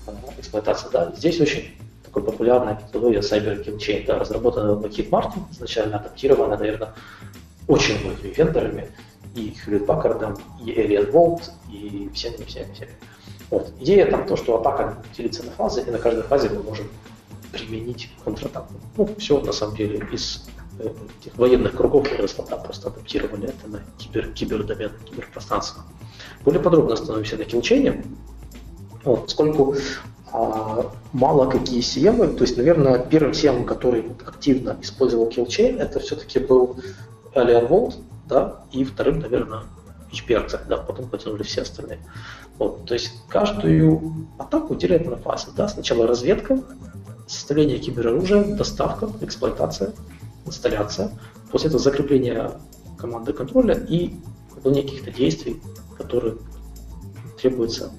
э, 0.07 0.13
эксплуатации. 0.39 0.89
Да. 0.93 1.13
Здесь 1.17 1.41
очень 1.41 1.75
такой 2.05 2.23
популярная 2.23 2.75
методология 2.75 3.23
Cyber 3.23 3.67
Kill 3.67 3.79
Chain, 3.79 4.07
да, 4.07 4.21
разработанная 4.21 4.77
Lockheed 4.77 5.11
Martin, 5.11 5.41
изначально 5.51 5.97
адаптирована, 5.97 6.57
наверное, 6.57 6.91
очень 7.67 8.01
многими 8.05 8.33
вендорами, 8.33 8.87
и 9.35 9.57
Хьюлит 9.65 9.85
Паккардом, 9.85 10.37
и 10.65 10.71
Элиот 10.71 11.11
Волт, 11.11 11.51
и 11.73 12.09
всеми, 12.15 12.45
всеми, 12.45 12.73
всеми. 12.73 12.93
Вот. 13.51 13.73
Идея 13.81 14.09
там 14.09 14.29
то, 14.29 14.37
что 14.37 14.61
атака 14.61 14.99
делится 15.17 15.43
на 15.43 15.51
фазы, 15.51 15.83
и 15.83 15.91
на 15.91 15.99
каждой 15.99 16.23
фазе 16.23 16.51
мы 16.51 16.63
можем 16.63 16.89
применить 17.53 18.11
контратаку. 18.25 18.75
Ну, 18.97 19.09
все 19.19 19.41
на 19.41 19.53
самом 19.53 19.77
деле 19.77 20.07
из 20.13 20.47
э, 20.79 20.89
этих 21.21 21.37
военных 21.37 21.77
кругов 21.77 22.11
выросло, 22.11 22.47
да, 22.49 22.57
просто 22.57 22.89
адаптировали 22.89 23.49
это 23.49 23.69
на 23.69 23.83
кибер, 23.99 24.33
кибердомен, 24.33 24.93
киберпространство. 25.05 25.85
Более 26.45 26.63
подробно 26.63 26.95
остановимся 26.95 27.37
на 27.37 27.45
килчейне. 27.45 28.05
Вот, 29.05 29.25
поскольку 29.25 29.77
а, 30.33 30.93
мало 31.13 31.51
какие 31.51 31.81
CM, 31.81 32.37
то 32.37 32.45
есть, 32.45 32.57
наверное, 32.57 32.99
первым 32.99 33.33
CM, 33.33 33.65
который 33.65 34.13
активно 34.27 34.77
использовал 34.81 35.29
killchain, 35.29 35.79
это 35.79 36.01
все-таки 36.01 36.39
был 36.39 36.77
AlienVault, 37.35 37.95
да, 38.29 38.63
и 38.73 38.85
вторым, 38.85 39.21
наверное, 39.21 39.63
HPR, 40.13 40.49
да, 40.69 40.77
потом 40.77 41.09
потянули 41.09 41.43
все 41.43 41.63
остальные. 41.63 42.01
Вот, 42.59 42.85
то 42.85 42.95
есть 42.95 43.13
каждую 43.29 44.29
атаку 44.39 44.75
делят 44.75 45.07
на 45.07 45.17
фазы. 45.17 45.49
Да? 45.57 45.69
Сначала 45.69 46.07
разведка, 46.07 46.59
составление 47.31 47.79
кибероружия, 47.79 48.43
доставка, 48.43 49.09
эксплуатация, 49.21 49.93
инсталляция. 50.47 51.13
После 51.53 51.69
этого 51.69 51.81
закрепление 51.81 52.51
команды 52.99 53.33
контроля 53.33 53.75
и 53.75 54.17
выполнение 54.51 54.89
каких-то 54.89 55.13
действий, 55.13 55.63
которые 55.97 56.37
требуются 57.41 57.93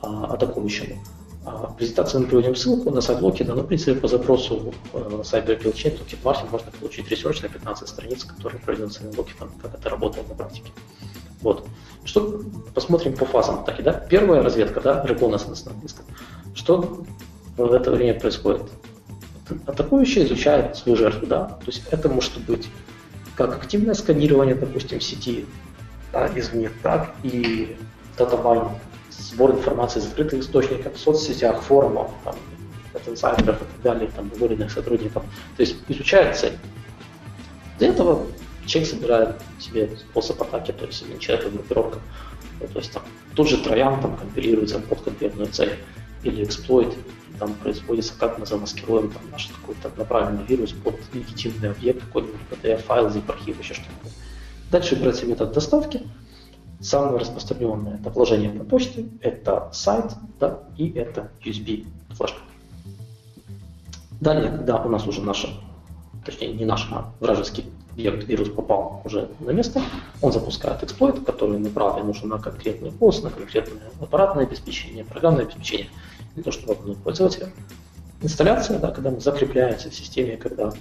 а, 0.00 0.32
атакующему. 0.32 0.98
А, 1.44 1.74
презентацию 1.74 2.22
мы 2.22 2.28
приводим 2.28 2.56
ссылку 2.56 2.90
на 2.90 3.02
сайт 3.02 3.20
Lockheed 3.20 3.47
а, 3.47 3.54
но, 3.54 3.62
в 3.62 3.66
принципе, 3.66 3.94
по 3.94 4.08
запросу 4.08 4.72
э, 4.94 4.98
Kill 4.98 5.74
Chain 5.74 5.98
Lockheed 5.98 6.22
Martin 6.24 6.50
можно 6.50 6.72
получить 6.80 7.08
research 7.10 7.42
на 7.42 7.48
15 7.48 7.88
страниц, 7.88 8.24
который 8.24 8.58
проведен 8.58 8.90
самим 8.90 9.16
Lockheed 9.16 9.41
ом, 9.41 9.50
как 9.62 9.74
это 9.74 9.90
работает 9.90 10.28
на 10.28 10.34
практике. 10.34 10.72
Вот. 11.42 11.66
Что 12.04 12.42
посмотрим 12.74 13.14
по 13.16 13.26
фазам 13.26 13.60
атаки, 13.60 13.82
да? 13.82 13.92
Первая 13.92 14.42
разведка, 14.42 14.80
да, 14.80 15.04
reconnaissance 15.04 15.66
на. 15.66 16.54
Что 16.54 17.04
в 17.56 17.72
это 17.72 17.90
время 17.90 18.18
происходит? 18.18 18.62
Атакующий 19.66 20.24
изучает 20.24 20.76
свою 20.76 20.96
жертву, 20.96 21.26
да? 21.26 21.44
То 21.44 21.66
есть 21.66 21.82
это 21.90 22.08
может 22.08 22.38
быть 22.40 22.68
как 23.36 23.54
активное 23.56 23.94
сканирование, 23.94 24.54
допустим, 24.54 25.00
сети 25.00 25.46
да, 26.12 26.30
извне, 26.34 26.70
так 26.82 27.14
и 27.22 27.76
data 28.16 28.38
mining 28.38 28.72
сбор 29.10 29.52
информации 29.52 30.00
из 30.00 30.04
закрытых 30.04 30.40
источников, 30.40 30.94
в 30.94 30.98
соцсетях, 30.98 31.62
форумах, 31.62 32.08
там, 32.24 32.36
от 32.94 33.08
инсайдеров 33.08 33.56
и 33.56 33.64
так 33.64 33.82
далее, 33.82 34.10
там, 34.14 34.30
уволенных 34.34 34.70
сотрудников. 34.70 35.22
То 35.56 35.60
есть 35.60 35.76
изучает 35.88 36.36
цель. 36.36 36.56
Для 37.78 37.88
этого 37.88 38.26
человек 38.64 38.90
собирает 38.90 39.36
себе 39.58 39.90
способ 39.96 40.40
атаки, 40.42 40.72
то 40.72 40.86
есть 40.86 41.04
человек 41.20 41.52
группировка. 41.52 41.98
То 42.72 42.78
есть 42.78 42.92
там 42.92 43.02
тут 43.34 43.48
же 43.48 43.58
троян 43.58 44.00
там 44.00 44.16
компилируется 44.16 44.78
под 44.78 45.02
конкретную 45.02 45.48
цель 45.48 45.74
или 46.22 46.44
эксплойт, 46.44 46.94
там 47.38 47.54
производится, 47.54 48.14
как 48.18 48.38
мы 48.38 48.46
замаскируем 48.46 49.10
там, 49.10 49.22
наш 49.30 49.46
какой-то 49.46 49.90
направленный 49.96 50.44
вирус 50.44 50.72
под 50.72 50.96
легитимный 51.12 51.70
объект, 51.70 52.04
какой-нибудь 52.04 52.40
PDF-файл, 52.50 53.08
zip-архив, 53.08 53.58
еще 53.58 53.74
что-нибудь. 53.74 54.12
Дальше 54.70 54.96
берется 54.96 55.26
метод 55.26 55.52
доставки, 55.52 56.02
Самое 56.80 57.18
распространенное 57.18 57.94
это 57.94 58.10
вложение 58.10 58.52
на 58.52 58.64
почте, 58.64 59.06
это 59.22 59.70
сайт, 59.72 60.12
да, 60.38 60.60
и 60.76 60.90
это 60.90 61.30
USB 61.42 61.86
флешка. 62.10 62.38
Далее, 64.20 64.50
когда 64.50 64.82
у 64.82 64.88
нас 64.88 65.06
уже 65.06 65.22
наша, 65.22 65.48
точнее 66.24 66.52
не 66.52 66.66
наш, 66.66 66.86
а 66.92 67.12
вражеский 67.20 67.64
объект, 67.92 68.24
вирус 68.28 68.50
попал 68.50 69.00
уже 69.04 69.30
на 69.40 69.50
место, 69.50 69.80
он 70.20 70.32
запускает 70.32 70.82
эксплойт, 70.82 71.24
который 71.24 71.58
направлен 71.58 72.10
уже 72.10 72.26
на 72.26 72.38
конкретный 72.38 72.92
пост, 72.92 73.24
на 73.24 73.30
конкретное 73.30 73.90
аппаратное 74.00 74.44
обеспечение, 74.44 75.04
программное 75.04 75.44
обеспечение, 75.44 75.88
то, 76.42 76.52
что 76.52 76.68
вокруг 76.68 76.96
пользователя. 76.98 77.50
Инсталляция, 78.22 78.78
да, 78.78 78.90
когда 78.90 79.10
мы 79.10 79.20
закрепляемся 79.20 79.90
в 79.90 79.94
системе, 79.94 80.36
когда 80.36 80.72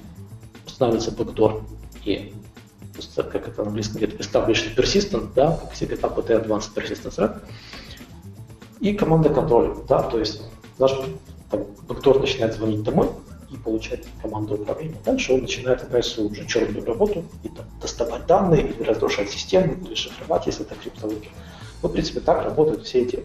устанавливается 0.65 1.11
бэкдор 1.11 1.63
и 2.03 2.33
как 3.15 3.35
это 3.35 3.61
на 3.61 3.67
английском 3.67 3.99
говорит, 3.99 4.19
established 4.19 4.75
persistent, 4.75 5.33
да, 5.35 5.57
как 5.57 5.73
CPK 5.73 6.15
PT 6.15 6.45
Advanced 6.45 6.73
Persistence 6.73 7.17
Threat. 7.17 7.41
И 8.79 8.93
команда 8.93 9.29
контроля, 9.29 9.75
да, 9.87 10.03
то 10.03 10.19
есть 10.19 10.41
наш 10.79 10.93
бэкдор 11.87 12.19
начинает 12.19 12.53
звонить 12.53 12.83
домой 12.83 13.09
и 13.51 13.57
получать 13.57 14.05
команду 14.21 14.55
управления. 14.55 14.97
Дальше 15.03 15.33
он 15.33 15.41
начинает 15.41 15.81
опять 15.83 16.05
свою 16.05 16.29
уже 16.29 16.45
черную 16.45 16.85
работу 16.85 17.25
и 17.43 17.49
там, 17.49 17.65
доставать 17.81 18.25
данные, 18.27 18.67
или 18.67 18.83
разрушать 18.83 19.29
систему, 19.29 19.75
или 19.85 19.95
шифровать, 19.95 20.45
если 20.47 20.65
это 20.65 20.75
криптология. 20.75 21.31
Ну, 21.83 21.89
в 21.89 21.91
принципе, 21.91 22.21
так 22.21 22.43
работают 22.43 22.85
все 22.85 23.01
эти 23.01 23.23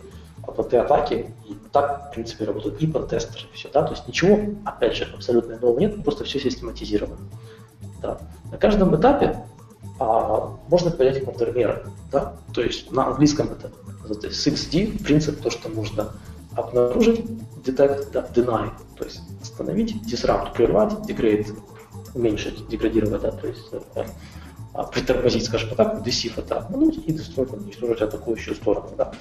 АПТ-атаки, 0.58 1.34
и 1.48 1.56
так, 1.72 2.08
в 2.08 2.14
принципе, 2.14 2.44
работают 2.44 2.82
и 2.82 2.86
тестеры, 2.86 3.46
все, 3.52 3.68
да, 3.72 3.82
то 3.82 3.92
есть 3.92 4.06
ничего, 4.08 4.38
опять 4.64 4.96
же, 4.96 5.04
абсолютно 5.14 5.58
нового 5.58 5.78
нет, 5.78 6.02
просто 6.02 6.24
все 6.24 6.38
систематизировано. 6.40 7.16
Да. 8.02 8.18
На 8.50 8.58
каждом 8.58 8.94
этапе 8.98 9.44
а, 9.98 10.56
можно 10.68 10.90
понять 10.90 11.24
контрмеры, 11.24 11.86
да, 12.10 12.36
то 12.52 12.62
есть 12.62 12.90
на 12.92 13.06
английском 13.06 13.50
это, 13.52 13.70
это 14.08 14.28
6D, 14.28 15.02
принцип, 15.02 15.40
то, 15.40 15.50
что 15.50 15.68
можно 15.68 16.12
обнаружить, 16.56 17.24
detect, 17.64 18.10
да, 18.12 18.26
deny, 18.34 18.70
то 18.96 19.04
есть 19.04 19.20
остановить, 19.42 19.94
disrupt, 20.10 20.54
прервать, 20.54 20.92
degrade, 21.08 21.54
уменьшить, 22.14 22.66
деградировать, 22.68 23.22
да, 23.22 23.30
то 23.30 23.46
есть 23.46 23.68
э, 23.72 24.04
притормозить, 24.92 25.44
скажем 25.44 25.74
так, 25.74 26.02
десив 26.02 26.38
это 26.38 26.58
обмануть 26.58 26.98
и 27.06 27.12
достроить, 27.12 27.52
уничтожить 27.52 28.00
атакующую 28.02 28.54
сторону. 28.54 28.90
Да. 28.96 29.12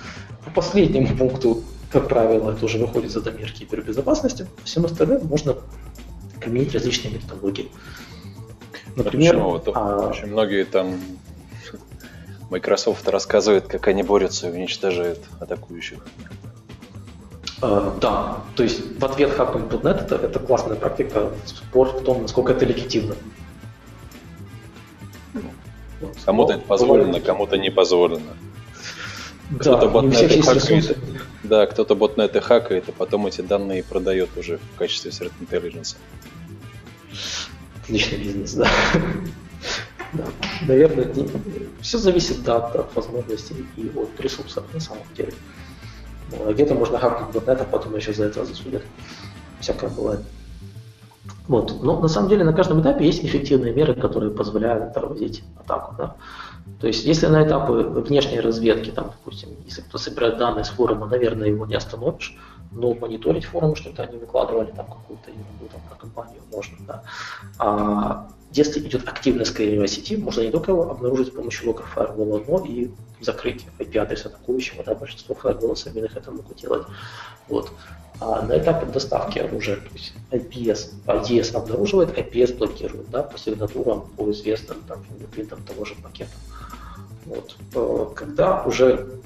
По 0.46 0.52
последнему 0.52 1.16
пункту, 1.18 1.64
как 1.92 2.08
правило, 2.08 2.52
это 2.52 2.66
уже 2.66 2.78
выходит 2.78 3.12
за 3.12 3.22
домер 3.22 3.52
кибербезопасности, 3.52 4.48
всем 4.64 4.86
остальным 4.86 5.26
можно 5.26 5.56
применить 6.40 6.74
различные 6.74 7.16
методологии. 7.16 7.70
Например, 8.96 9.34
Почему? 9.34 9.50
Вот, 9.52 9.70
а... 9.74 10.10
очень 10.10 10.28
многие 10.28 10.66
там 10.66 11.00
Microsoft 12.50 13.08
рассказывает, 13.08 13.68
как 13.68 13.88
они 13.88 14.04
борются 14.04 14.50
и 14.50 14.52
уничтожают 14.52 15.20
атакующих. 15.40 16.00
Uh, 17.62 18.00
да, 18.00 18.38
то 18.56 18.64
есть 18.64 18.80
в 18.98 19.04
ответ 19.04 19.38
Hackman.net 19.38 20.06
это, 20.06 20.16
это 20.16 20.40
классная 20.40 20.78
практика, 20.78 21.30
спор 21.46 21.90
в 21.90 22.04
том, 22.04 22.22
насколько 22.22 22.54
это 22.54 22.64
легитимно. 22.64 23.16
Кому-то 26.26 26.54
это 26.54 26.64
позволено, 26.64 27.20
кому-то 27.20 27.58
не 27.58 27.70
позволено. 27.70 28.34
Кто-то 29.60 29.88
да, 29.88 29.88
ботнеты 29.88 30.42
хакает. 30.42 30.98
Да, 31.44 31.66
кто-то 31.66 31.96
ботнеты 31.96 32.40
хакает, 32.40 32.86
а 32.88 32.92
потом 32.92 33.26
эти 33.28 33.42
данные 33.42 33.84
продает 33.84 34.30
уже 34.38 34.60
в 34.76 34.78
качестве 34.78 35.12
threat 35.12 35.32
intelligence. 35.42 35.96
Отличный 37.82 38.20
бизнес, 38.20 38.54
да. 38.54 38.70
да. 40.14 40.26
Наверное, 40.68 41.06
не... 41.06 41.28
все 41.82 41.98
зависит 41.98 42.44
да, 42.44 42.58
от 42.58 42.96
возможностей 42.96 43.66
и 43.76 43.92
от 43.96 44.20
ресурсов 44.20 44.66
на 44.72 44.80
самом 44.80 45.04
деле. 45.18 45.34
Где-то 46.48 46.76
можно 46.76 47.00
хакнуть 47.00 47.34
ботнет, 47.34 47.60
а 47.60 47.66
потом 47.66 47.96
еще 47.96 48.14
за 48.14 48.26
это 48.26 48.46
засудят. 48.46 48.84
Всякое 49.60 49.90
бывает. 49.90 50.22
Вот. 51.50 51.82
Но 51.82 52.00
на 52.00 52.08
самом 52.08 52.30
деле 52.30 52.44
на 52.44 52.54
каждом 52.54 52.80
этапе 52.80 53.06
есть 53.06 53.26
эффективные 53.26 53.74
меры, 53.74 53.96
которые 53.96 54.32
позволяют 54.32 54.94
тормозить 54.94 55.44
атаку. 55.60 55.96
Да? 55.98 56.16
То 56.80 56.86
есть 56.86 57.06
если 57.06 57.26
на 57.26 57.44
этапе 57.46 57.74
внешней 57.74 58.40
разведки, 58.40 58.92
там, 58.92 59.06
допустим, 59.08 59.50
если 59.66 59.82
кто 59.82 59.98
собирает 59.98 60.38
данные 60.38 60.64
с 60.64 60.70
форума, 60.70 61.08
наверное, 61.08 61.48
его 61.48 61.66
не 61.66 61.74
остановишь, 61.74 62.38
но 62.72 62.94
мониторить 62.94 63.46
форум, 63.46 63.76
что-то 63.76 64.04
они 64.04 64.18
выкладывали, 64.18 64.72
там 64.76 64.86
какую-то 64.86 65.26
там, 65.72 65.82
про 65.90 65.96
компанию 65.98 66.42
можно. 66.54 66.78
Да? 66.86 67.04
А 67.58 68.28
если 68.52 68.80
идет 68.82 69.08
активная 69.08 69.46
сканирование 69.46 69.88
сети, 69.88 70.18
можно 70.18 70.42
не 70.42 70.52
только 70.52 70.72
его 70.72 70.92
обнаружить 70.92 71.30
с 71.30 71.32
помощью 71.32 71.68
лога 71.68 71.84
Firewall, 71.96 72.46
но 72.48 72.64
и 72.64 72.92
закрыть 73.22 73.66
IP-адрес 73.80 74.28
атакующего. 74.28 74.84
Да, 74.84 74.94
большинство 74.94 75.36
Firewall 75.36 75.76
современных 75.76 76.16
это 76.16 76.30
могут 76.30 76.58
делать. 76.58 76.86
Вот. 77.48 77.72
А 78.22 78.42
на 78.42 78.58
этапе 78.58 78.86
доставки 78.86 79.40
оружия, 79.40 79.78
то 79.78 79.94
есть 79.94 80.14
IPS, 80.32 80.90
IDS 81.06 81.56
обнаруживает, 81.56 82.18
IPS 82.18 82.58
блокирует, 82.58 83.10
да, 83.10 83.24
по 83.24 83.38
сигнатурам, 83.38 84.10
по 84.18 84.30
известным 84.32 84.82
там, 84.88 85.04
фингерпринтам 85.06 85.64
того 85.64 85.86
же 85.86 85.96
пакета. 85.96 86.32
Вот. 87.26 87.56
Э, 87.76 88.14
когда 88.16 88.64
уже 88.64 89.22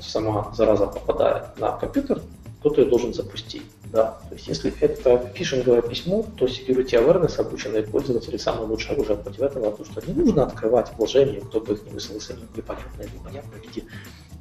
сама 0.00 0.52
зараза 0.56 0.86
попадает 0.86 1.58
на 1.58 1.72
компьютер, 1.72 2.20
кто-то 2.60 2.80
ее 2.82 2.88
должен 2.88 3.14
запустить. 3.14 3.62
Да. 3.92 4.18
То 4.28 4.34
есть 4.34 4.48
если 4.48 4.72
это 4.80 5.18
фишинговое 5.34 5.82
письмо, 5.82 6.24
то 6.36 6.46
security 6.46 6.92
awareness, 6.92 7.40
обученные 7.40 7.82
пользователи, 7.82 8.36
самое 8.36 8.66
лучшее 8.66 8.94
оружие 8.94 9.16
против 9.16 9.40
этого, 9.40 9.70
потому 9.70 9.90
что 9.90 10.06
не 10.06 10.12
нужно 10.12 10.44
открывать 10.44 10.90
вложения, 10.96 11.40
кто 11.40 11.60
бы 11.60 11.74
их 11.74 11.84
не 11.84 11.92
выслался 11.92 12.34
в 12.34 12.56
непонятное, 12.56 13.06
непонятное 13.06 13.60
где, 13.60 13.84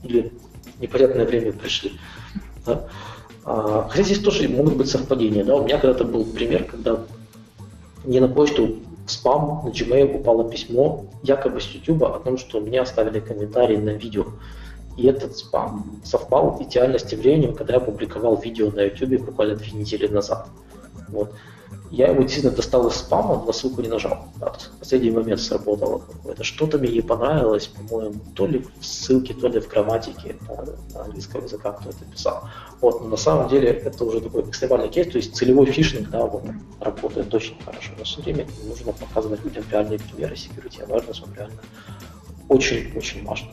или 0.04 0.34
непонятное 0.80 1.26
время 1.26 1.54
пришли. 1.54 2.00
Да. 2.66 2.88
А, 3.50 3.88
хотя 3.90 4.04
здесь 4.04 4.20
тоже 4.20 4.50
могут 4.50 4.76
быть 4.76 4.90
совпадения. 4.90 5.46
Да? 5.46 5.56
У 5.56 5.64
меня 5.64 5.80
когда-то 5.80 6.04
был 6.04 6.26
пример, 6.26 6.66
когда 6.66 7.00
мне 8.04 8.20
на 8.20 8.28
почту 8.28 8.76
в 9.06 9.10
спам 9.10 9.62
на 9.64 9.70
Gmail 9.70 10.20
упало 10.20 10.50
письмо 10.50 11.06
якобы 11.24 11.62
с 11.62 11.68
YouTube 11.68 12.04
о 12.04 12.20
том, 12.20 12.38
что 12.38 12.60
мне 12.60 12.82
оставили 12.82 13.22
комментарий 13.22 13.78
на 13.78 13.92
видео. 13.92 14.26
И 14.98 15.08
этот 15.08 15.38
спам 15.38 16.02
совпал 16.04 16.58
идеально 16.62 17.00
с 17.00 17.04
тем 17.04 17.22
временем, 17.22 17.56
когда 17.56 17.76
я 17.76 17.80
публиковал 17.80 18.36
видео 18.36 18.70
на 18.70 18.82
YouTube 18.82 19.22
буквально 19.22 19.56
две 19.56 19.72
недели 19.72 20.08
назад. 20.08 20.50
Вот. 21.08 21.34
Я 21.92 22.10
его 22.10 22.22
действительно 22.22 22.56
достал 22.56 22.88
из 22.88 22.96
спама, 22.96 23.44
на 23.46 23.54
ссылку 23.54 23.82
не 23.82 23.88
нажал. 23.88 24.26
Да, 24.38 24.52
в 24.52 24.80
последний 24.80 25.12
момент 25.12 25.40
сработало 25.40 26.00
какое-то. 26.00 26.44
Что-то 26.44 26.78
мне 26.78 26.90
не 26.90 27.02
понравилось, 27.02 27.68
по-моему, 27.68 28.16
то 28.36 28.46
ли 28.46 28.66
в 28.80 28.86
ссылке, 28.86 29.34
то 29.34 29.48
ли 29.48 29.60
в 29.60 29.68
грамматике 29.68 30.36
да, 30.48 30.66
на 30.94 31.06
английском 31.06 31.44
языка 31.44 31.72
кто 31.72 31.90
это 31.90 32.06
писал. 32.06 32.44
Вот, 32.82 33.02
но 33.02 33.08
на 33.08 33.18
самом 33.18 33.50
деле 33.50 33.70
это 33.70 34.04
уже 34.04 34.22
такой 34.22 34.44
экстремальный 34.44 34.90
кейс, 34.90 35.08
то 35.12 35.18
есть 35.18 35.36
целевой 35.36 35.66
фишинг, 35.68 36.10
да, 36.10 36.26
вот, 36.26 36.44
работает 36.80 37.34
очень 37.34 37.56
хорошо. 37.64 37.92
Но 37.98 38.04
все 38.04 38.22
время 38.22 38.48
нужно 38.68 38.92
показывать 38.92 39.44
людям 39.44 39.64
реальные 39.72 40.00
примеры 40.00 40.36
security 40.36 40.86
awareness, 40.88 41.24
он 41.24 41.34
реально 41.36 41.60
очень-очень 42.50 43.26
важно. 43.26 43.50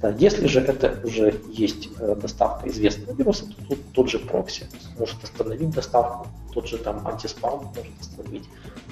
Да, 0.00 0.10
если 0.10 0.46
же 0.46 0.60
это 0.60 1.00
уже 1.04 1.40
есть 1.48 1.88
э, 1.98 2.14
доставка 2.20 2.68
известного 2.68 3.16
вируса, 3.16 3.46
то 3.46 3.54
тут 3.68 3.78
тот 3.92 4.10
же 4.10 4.18
прокси 4.18 4.66
может 4.98 5.22
остановить 5.22 5.70
доставку, 5.70 6.28
тот 6.52 6.68
же 6.68 6.78
там 6.78 7.06
антиспам 7.06 7.72
может 7.74 7.92
остановить, 8.00 8.44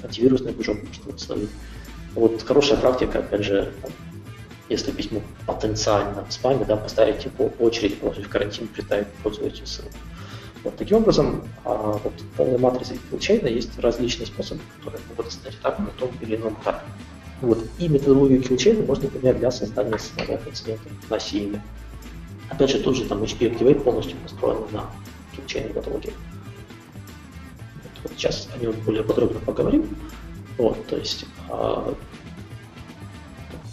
антивирусный 0.03 0.53
движок 0.53 0.79
может 0.83 1.15
остановить. 1.15 1.51
Вот 2.15 2.43
хорошая 2.43 2.79
практика, 2.79 3.19
опять 3.19 3.45
же, 3.45 3.73
там, 3.83 3.93
если 4.69 4.91
письмо 4.91 5.21
потенциально 5.47 6.25
в 6.25 6.33
спаме, 6.33 6.65
да, 6.65 6.77
поставить 6.77 7.25
его 7.25 7.51
очередь, 7.59 7.99
положить 8.01 8.27
в 8.27 8.29
карантин, 8.29 8.69
представить 8.69 9.09
пользователю 9.23 9.67
ссылку. 9.67 9.97
Вот 10.63 10.77
таким 10.77 10.99
образом, 10.99 11.43
а, 11.65 11.99
вот, 12.05 12.13
в 12.21 12.37
полной 12.37 12.59
матрице 12.59 12.99
блокчейна 13.11 13.47
есть 13.49 13.79
различные 13.79 14.27
способы, 14.27 14.61
которые 14.79 15.01
могут 15.09 15.27
остановить 15.29 15.59
атаку 15.61 15.83
на 15.83 15.91
том 15.91 16.11
или 16.21 16.37
ином 16.37 16.55
этапе. 16.61 16.85
Вот. 17.41 17.65
И 17.79 17.89
методологию 17.89 18.43
килчейна 18.43 18.85
можно 18.85 19.09
применять 19.09 19.39
для 19.39 19.51
создания 19.51 19.99
сценариев 19.99 20.47
инцидентов 20.47 20.93
на 21.09 21.15
CM. 21.15 21.61
Опять 22.51 22.71
же, 22.71 22.81
тут 22.81 22.97
же 22.97 23.05
там 23.05 23.23
HP 23.23 23.57
Activate 23.57 23.81
полностью 23.81 24.17
построен 24.19 24.65
на 24.73 24.91
килчейн 25.35 25.69
методологии. 25.69 26.13
Вот, 28.03 28.13
сейчас 28.17 28.49
о 28.55 28.59
нем 28.59 28.73
более 28.85 29.05
подробно 29.05 29.41
поговорим. 29.41 29.97
Вот, 30.59 30.87
то 30.87 30.97
есть 30.97 31.25
э, 31.49 31.95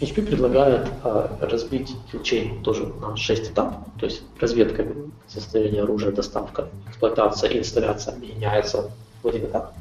HP 0.00 0.26
предлагает 0.26 0.88
э, 1.04 1.28
разбить 1.40 1.94
килчейн 2.10 2.62
тоже 2.62 2.86
на 2.86 3.16
6 3.16 3.50
этапов, 3.50 3.78
то 3.98 4.06
есть 4.06 4.22
разведка, 4.40 4.86
состояние 5.26 5.82
оружия, 5.82 6.12
доставка, 6.12 6.68
эксплуатация, 6.88 7.58
инсталляция 7.58 8.16
меняется 8.16 8.90
в 9.22 9.28
один 9.28 9.46
этап. 9.46 9.74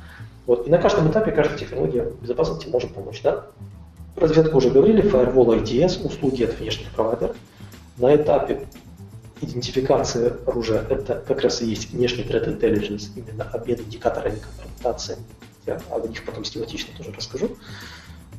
Вот. 0.47 0.65
И 0.65 0.71
на 0.71 0.79
каждом 0.79 1.11
этапе 1.11 1.31
каждая 1.31 1.57
технология 1.57 2.11
безопасности 2.21 2.67
может 2.67 2.93
помочь. 2.93 3.21
Да? 3.21 3.45
Разведку 4.17 4.57
уже 4.57 4.71
говорили, 4.71 5.03
Firewall 5.03 5.61
IDS, 5.61 6.03
услуги 6.03 6.43
от 6.43 6.59
внешних 6.59 6.89
провайдеров. 6.89 7.35
На 7.97 8.15
этапе 8.15 8.67
идентификации 9.41 10.33
оружия 10.47 10.81
это 10.89 11.23
как 11.27 11.41
раз 11.41 11.61
и 11.61 11.67
есть 11.67 11.91
внешний 11.91 12.23
Threat 12.23 12.47
Intelligence, 12.47 13.09
именно 13.15 13.43
обмен 13.43 13.79
индикаторами 13.79 14.39
компрометации. 14.39 15.17
Я 15.67 15.79
о 15.91 15.99
них 15.99 16.25
потом 16.25 16.45
схематично 16.45 16.97
тоже 16.97 17.11
расскажу. 17.11 17.57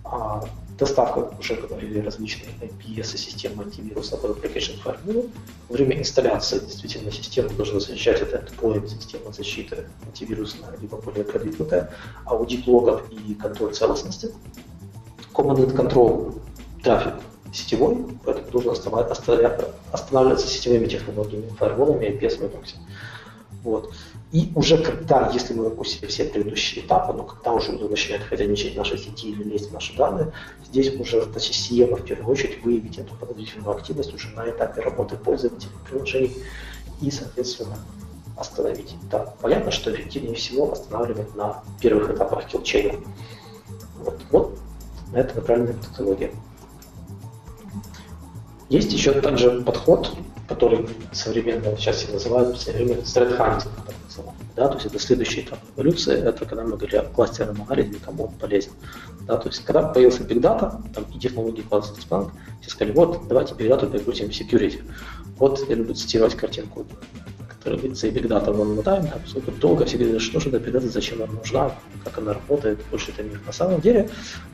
А 0.05 0.43
доставка, 0.77 1.31
уже 1.39 1.55
говорили, 1.55 2.01
различные 2.01 2.51
IPS 2.61 3.17
системы 3.17 3.63
антивируса 3.63 4.17
по 4.17 4.27
Application 4.27 4.83
Firewall. 4.83 5.31
Время 5.69 6.01
инсталляции 6.01 6.59
действительно 6.59 7.13
система 7.13 7.51
должна 7.51 7.79
защищать 7.79 8.21
это 8.21 8.39
endpoint, 8.39 8.89
система 8.89 9.33
защиты 9.33 9.87
антивирусная, 10.05 10.77
либо 10.81 10.97
более 10.97 11.25
продвинутая, 11.25 11.93
аудит 12.25 12.67
логов 12.67 13.03
и 13.13 13.35
контроль 13.35 13.75
целостности. 13.75 14.31
Command 15.39 15.59
and 15.59 15.77
Control 15.77 16.35
трафик 16.83 17.15
сетевой, 17.53 17.97
поэтому 18.25 18.49
нужно 18.53 18.73
останавливаться 19.93 20.49
сетевыми 20.49 20.87
технологиями, 20.87 21.49
фаерволами, 21.51 22.07
IPS, 22.07 22.41
Webbox. 22.41 22.75
Вот. 23.63 23.93
И 24.33 24.51
уже 24.57 24.79
когда, 24.79 25.31
если 25.33 25.55
мы 25.55 25.65
выпустили 25.65 26.07
все 26.07 26.25
предыдущие 26.25 26.85
этапы, 26.85 27.13
но 27.13 27.23
когда 27.23 27.53
уже 27.53 27.71
люди 27.71 27.85
начинают 27.85 28.25
хозяйничать 28.25 28.75
в 28.75 28.77
нашей 28.77 28.99
сети 28.99 29.31
или 29.31 29.45
лезть 29.45 29.71
в 29.71 29.73
наши 29.73 29.97
данные, 29.97 30.33
здесь 30.67 30.93
уже 30.99 31.23
задача 31.23 31.53
CM 31.53 31.95
в 31.95 32.05
первую 32.05 32.31
очередь 32.31 32.63
выявить 32.65 32.99
эту 32.99 33.15
подозрительную 33.15 33.77
активность 33.77 34.13
уже 34.13 34.29
на 34.31 34.51
этапе 34.51 34.81
работы 34.83 35.17
пользователей, 35.17 35.71
приложений 35.89 36.37
и, 37.01 37.11
соответственно, 37.13 37.79
остановить. 38.37 38.95
Да, 39.11 39.35
понятно, 39.41 39.71
что 39.71 39.95
эффективнее 39.95 40.35
всего 40.35 40.73
останавливать 40.73 41.35
на 41.37 41.63
первых 41.81 42.11
этапах 42.11 42.47
килчейна. 42.47 42.99
Вот, 44.01 44.21
вот 44.31 44.59
это 45.13 45.37
направленная 45.37 45.75
методология. 45.75 46.31
Есть 48.69 48.93
еще 48.93 49.13
также 49.21 49.63
подход, 49.63 50.15
который 50.49 50.89
современно 51.13 51.77
сейчас 51.77 51.97
все 51.97 52.13
называют 52.13 52.61
современный 52.61 53.03
hunting, 53.03 53.69
да, 54.57 54.69
то 54.69 54.75
есть 54.75 54.87
это 54.87 54.99
следующий 54.99 55.43
этап 55.43 55.61
эволюции, 55.77 56.19
это 56.21 56.45
когда 56.45 56.65
мы 56.65 56.77
говорили 56.77 56.97
о 56.97 57.05
кластерном 57.05 57.63
анализе, 57.63 58.01
кому 58.05 58.25
он 58.25 58.33
полезен. 58.33 58.73
Да, 59.21 59.37
то 59.37 59.49
есть 59.49 59.65
когда 59.65 59.83
появился 59.87 60.25
Big 60.25 60.41
Data 60.41 60.83
там, 60.93 61.05
и 61.15 61.19
технологии 61.19 61.63
класса 61.63 61.95
Splunk, 61.95 62.33
все 62.61 62.71
сказали, 62.71 62.93
вот, 62.93 63.29
давайте 63.29 63.55
Big 63.55 63.69
Data 63.69 63.89
перегрузим 63.89 64.29
в 64.29 64.31
security. 64.31 64.83
Вот 65.39 65.69
я 65.69 65.77
люблю 65.77 65.95
цитировать 65.95 66.35
картинку, 66.35 66.87
говорится, 67.77 68.07
и 68.07 68.11
Data 68.11 68.53
вам 68.53 68.77
мотаем, 68.77 69.05
да, 69.05 69.19
поскольку 69.23 69.51
долго 69.53 69.85
все 69.85 69.97
говорили, 69.97 70.19
что 70.19 70.41
же 70.41 70.51
эта 70.51 70.59
Data, 70.59 70.89
зачем 70.89 71.23
она 71.23 71.33
нужна, 71.33 71.73
как 72.05 72.19
она 72.19 72.35
работает, 72.35 72.81
больше 72.91 73.11
это 73.11 73.23
мир. 73.23 73.41
На 73.47 73.53
самом 73.53 73.81
деле, 73.81 74.09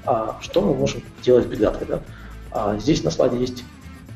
а, 0.05 0.39
что 0.41 0.61
мы 0.61 0.75
можем 0.75 1.03
делать 1.23 1.47
с 1.47 1.51
Data, 1.51 1.87
да? 1.87 2.03
А, 2.51 2.79
здесь 2.79 3.03
на 3.03 3.11
слайде 3.11 3.39
есть 3.39 3.65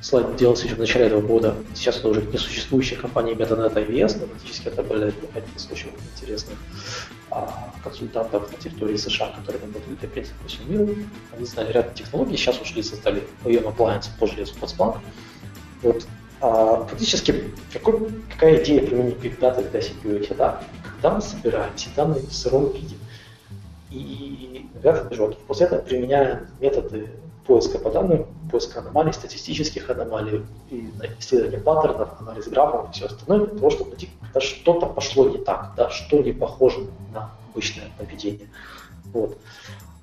слайд 0.00 0.36
делался 0.36 0.64
еще 0.66 0.74
в 0.74 0.78
начале 0.78 1.06
этого 1.06 1.20
года. 1.20 1.56
Сейчас 1.74 1.98
это 1.98 2.08
уже 2.08 2.22
несуществующая 2.22 2.96
компания 2.96 3.32
MetaNet 3.34 3.74
IVS, 3.74 4.20
но 4.20 4.26
фактически 4.26 4.68
это 4.68 4.82
были 4.82 5.12
один 5.34 5.50
очень 5.70 5.90
интересных 6.14 6.56
а, 7.30 7.72
консультантов 7.82 8.50
на 8.50 8.58
территории 8.58 8.96
США, 8.96 9.34
которые 9.36 9.62
работают 9.62 10.12
принципа 10.12 10.36
по 10.42 10.48
всему 10.48 10.68
миру. 10.68 10.94
Они 11.36 11.44
знали 11.44 11.72
ряд 11.72 11.94
технологий, 11.94 12.36
сейчас 12.36 12.60
ушли, 12.60 12.82
создали 12.82 13.24
OEM 13.44 13.74
Appliance 13.74 14.06
по 14.18 14.26
железу. 14.26 14.54
Вот. 15.82 16.06
А, 16.40 16.84
фактически, 16.84 17.52
какой, 17.72 18.10
какая 18.30 18.62
идея 18.62 18.86
применения 18.86 19.16
Big 19.16 19.38
Data 19.38 19.68
для 19.70 19.80
security? 19.80 20.34
Да? 20.36 20.62
Когда 20.84 21.16
мы 21.16 21.20
собираем 21.20 21.74
все 21.74 21.90
данные 21.96 22.22
в 22.22 22.32
сыром 22.32 22.72
виде, 22.72 22.96
и 23.90 24.66
ребята 24.74 25.08
после 25.46 25.66
этого 25.66 25.80
применяем 25.80 26.46
методы 26.60 27.10
поиска 27.46 27.78
по 27.78 27.90
данным, 27.90 28.26
поиска 28.50 28.80
аномалий, 28.80 29.12
статистических 29.12 29.88
аномалий, 29.90 30.44
и 30.70 30.90
исследования 31.18 31.58
паттернов, 31.58 32.10
анализ 32.20 32.46
графов 32.46 32.90
и 32.90 32.92
все 32.92 33.06
остальное, 33.06 33.46
для 33.46 33.56
того, 33.58 33.70
чтобы 33.70 33.90
найти, 33.90 34.10
когда 34.20 34.40
что-то 34.40 34.86
пошло 34.86 35.28
не 35.28 35.38
так, 35.38 35.72
да, 35.76 35.90
что 35.90 36.22
не 36.22 36.32
похоже 36.32 36.86
на 37.12 37.32
обычное 37.50 37.90
поведение. 37.98 38.48
Вот. 39.06 39.38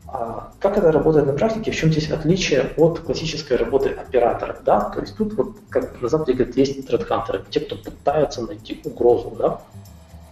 А 0.08 0.52
как 0.60 0.78
это 0.78 0.92
работает 0.92 1.26
на 1.26 1.34
практике, 1.34 1.72
в 1.72 1.76
чем 1.76 1.92
здесь 1.92 2.12
отличие 2.12 2.74
от 2.78 3.00
классической 3.00 3.58
работы 3.58 3.90
оператора? 3.90 4.58
Да? 4.64 4.82
То 4.82 5.02
есть 5.02 5.18
тут, 5.18 5.34
вот, 5.34 5.56
как 5.70 6.02
на 6.02 6.10
Западе 6.10 6.34
говорят, 6.34 6.56
есть 6.56 6.88
тредхантеры, 6.88 7.44
те, 7.50 7.60
кто 7.60 7.76
пытаются 7.76 8.42
найти 8.42 8.82
угрозу. 8.84 9.36
Да? 9.38 9.62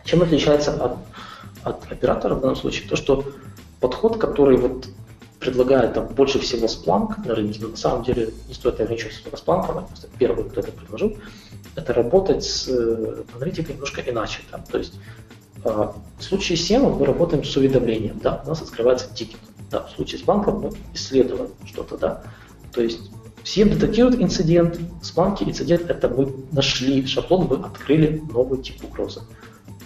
Чем 0.03 0.21
отличается 0.21 0.73
от, 0.73 0.97
от 1.63 1.91
оператора 1.91 2.35
в 2.35 2.41
данном 2.41 2.55
случае? 2.55 2.87
То, 2.87 2.95
что 2.95 3.25
подход, 3.79 4.17
который 4.17 4.57
вот 4.57 4.87
предлагает 5.39 5.93
там 5.93 6.07
больше 6.07 6.39
всего 6.39 6.67
Splunk 6.67 7.27
на 7.27 7.35
рынке, 7.35 7.65
на 7.65 7.75
самом 7.75 8.03
деле 8.03 8.29
не 8.47 8.53
стоит 8.53 8.79
ограничиваться 8.79 9.23
только 9.23 9.37
Splunk, 9.37 9.65
а 9.67 9.81
просто 9.81 10.07
первый, 10.17 10.45
кто 10.45 10.61
это 10.61 10.71
предложил, 10.71 11.17
это 11.75 11.93
работать 11.93 12.43
с 12.43 12.67
э, 12.69 13.23
аналитикой 13.35 13.73
немножко 13.73 14.01
иначе. 14.01 14.41
Да? 14.51 14.59
То 14.71 14.77
есть 14.77 14.93
э, 15.63 15.87
в 16.17 16.23
случае 16.23 16.57
SEM 16.57 16.97
мы 16.97 17.05
работаем 17.05 17.43
с 17.43 17.55
уведомлением, 17.57 18.19
да, 18.19 18.41
у 18.45 18.49
нас 18.49 18.61
открывается 18.61 19.13
тикет. 19.13 19.39
Да, 19.73 19.87
в 19.87 19.89
случае 19.89 20.19
с 20.19 20.21
банком 20.21 20.59
мы 20.59 20.71
исследуем 20.93 21.49
что-то, 21.65 21.97
да. 21.97 22.21
То 22.73 22.81
есть 22.83 23.09
SEM 23.43 23.69
детектирует 23.69 24.21
инцидент, 24.21 24.79
с 25.01 25.11
банки 25.11 25.43
инцидент 25.43 25.89
это 25.89 26.07
мы 26.09 26.31
нашли 26.51 27.03
шаблон, 27.07 27.47
мы 27.47 27.65
открыли 27.65 28.21
новый 28.31 28.61
тип 28.61 28.83
угрозы. 28.83 29.21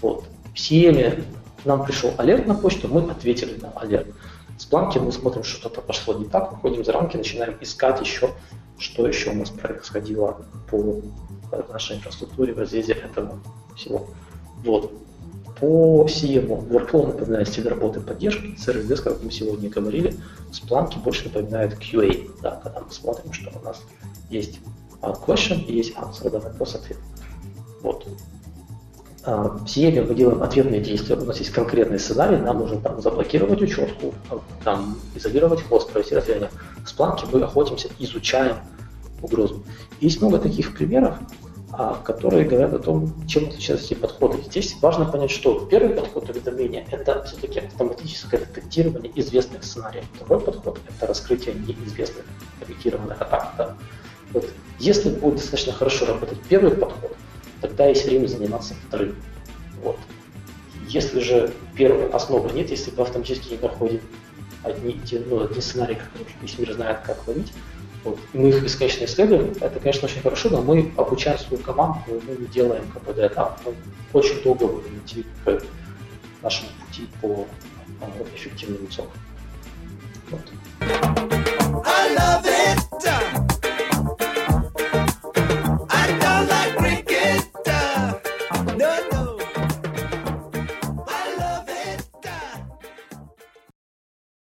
Вот. 0.02 0.26
В 0.54 0.58
SEM 0.58 1.24
нам 1.64 1.86
пришел 1.86 2.14
алерт 2.18 2.48
на 2.48 2.54
почту, 2.54 2.90
мы 2.90 3.10
ответили 3.10 3.58
на 3.62 3.70
алерт. 3.80 4.08
С 4.58 4.66
планки 4.66 4.98
мы 4.98 5.14
смотрим, 5.14 5.46
что 5.46 5.58
что-то 5.58 5.80
пошло 5.80 6.16
не 6.16 6.26
так, 6.26 6.52
выходим 6.52 6.84
за 6.84 6.92
рамки, 6.92 7.16
начинаем 7.16 7.56
искать 7.62 8.02
еще, 8.02 8.32
что 8.78 9.08
еще 9.08 9.30
у 9.30 9.36
нас 9.36 9.52
происходило 9.52 10.46
по 10.70 11.02
нашей 11.72 11.96
инфраструктуре 11.96 12.54
в 12.54 12.60
разрезе 12.60 12.92
этого 12.92 13.40
всего. 13.78 14.08
Вот. 14.66 14.92
По 15.60 16.06
CM, 16.06 16.70
workflow 16.70 17.08
напоминает 17.08 17.48
стиль 17.48 17.68
работы 17.68 18.00
поддержки, 18.00 18.56
сервис 18.58 19.02
как 19.02 19.24
мы 19.24 19.32
сегодня 19.32 19.70
говорили, 19.70 20.16
с 20.52 20.60
планки 20.60 20.98
больше 20.98 21.26
напоминает 21.26 21.74
QA, 21.80 22.30
да, 22.42 22.60
когда 22.64 22.82
мы 22.82 22.92
смотрим, 22.92 23.34
что 23.34 23.52
у 23.60 23.66
нас 23.66 23.82
есть 24.30 24.60
question 25.02 25.64
и 25.66 25.74
есть 25.74 25.96
answer, 25.96 26.30
да, 26.30 26.40
вопрос-ответ. 26.40 26.98
Вот. 27.82 28.08
А, 29.24 29.44
в 29.44 29.66
CM 29.66 30.08
мы 30.08 30.16
делаем 30.16 30.42
ответные 30.44 30.80
действия, 30.80 31.16
у 31.16 31.26
нас 31.26 31.40
есть 31.40 31.52
конкретный 31.52 32.00
сценарий, 32.00 32.38
нам 32.38 32.60
нужно 32.60 32.80
там 32.80 33.02
заблокировать 33.02 33.62
учетку, 33.62 34.14
там 34.64 34.98
изолировать 35.16 35.62
хост, 35.64 35.92
провести 35.92 36.16
расследование. 36.16 36.52
В 36.86 37.00
Splunk 37.00 37.28
мы 37.32 37.42
охотимся, 37.42 37.90
изучаем 38.00 38.58
угрозу. 39.22 39.64
Есть 40.00 40.22
много 40.22 40.38
таких 40.38 40.76
примеров, 40.78 41.16
а, 41.16 41.47
которые 42.04 42.46
говорят 42.46 42.74
о 42.74 42.80
том, 42.80 43.14
чем 43.28 43.46
отличаются 43.50 43.88
эти 43.88 43.94
подходы. 43.94 44.42
Здесь 44.42 44.76
важно 44.82 45.06
понять, 45.06 45.32
что 45.32 45.68
первый 45.70 45.96
подход 45.96 46.30
уведомления– 46.30 46.86
это 46.92 47.24
все-таки 47.24 47.60
автоматическое 47.60 48.40
детектирование 48.40 49.12
известных 49.16 49.64
сценариев. 49.64 50.06
Второй 50.16 50.42
подход– 50.42 50.80
это 50.90 51.08
раскрытие 51.08 51.56
неизвестных 51.56 52.26
таргетированных 52.60 53.22
атак. 53.22 53.54
Да. 53.58 53.78
Вот. 54.34 54.50
Если 54.80 55.10
будет 55.10 55.36
достаточно 55.36 55.74
хорошо 55.74 56.06
работать 56.06 56.40
первый 56.50 56.72
подход– 56.72 57.12
тогда 57.62 57.88
есть 57.88 58.06
время 58.06 58.28
заниматься 58.28 58.74
вторым. 58.88 59.16
Вот. 59.84 59.98
Если 60.88 61.20
же 61.20 61.54
первой 61.76 62.10
основы 62.10 62.52
нет, 62.54 62.70
если 62.70 62.92
вы 62.92 63.04
автоматически 63.04 63.54
не 63.54 63.60
находим 63.60 64.02
одни, 64.64 64.94
те, 65.06 65.20
ну, 65.20 65.44
одни 65.44 65.62
сценарии, 65.62 65.96
которые 65.96 66.28
весь 66.42 66.58
мир 66.58 66.74
знает, 66.74 67.00
как 67.06 67.28
ловить, 67.28 67.52
вот, 68.08 68.20
мы 68.34 68.50
их 68.50 68.64
бесконечно 68.64 69.04
исследуем, 69.04 69.54
это, 69.60 69.80
конечно, 69.80 70.08
очень 70.08 70.22
хорошо, 70.22 70.50
но 70.50 70.62
мы 70.62 70.94
обучаем 70.96 71.38
свою 71.38 71.62
команду, 71.62 72.00
мы 72.08 72.36
не 72.38 72.48
делаем 72.48 72.84
КПД 72.94 73.20
этап, 73.20 73.60
мы 73.66 73.74
очень 74.14 74.42
долго 74.44 74.68
будем 74.68 74.98
идти 75.00 75.26
к 75.44 75.62
нашему 76.42 76.70
пути 76.86 77.08
по 77.22 77.46
эффективным 78.34 78.90
целям. 78.90 79.10
Вот. 80.30 80.42
I 81.86 82.16
love 82.16 82.46
it. 82.46 83.47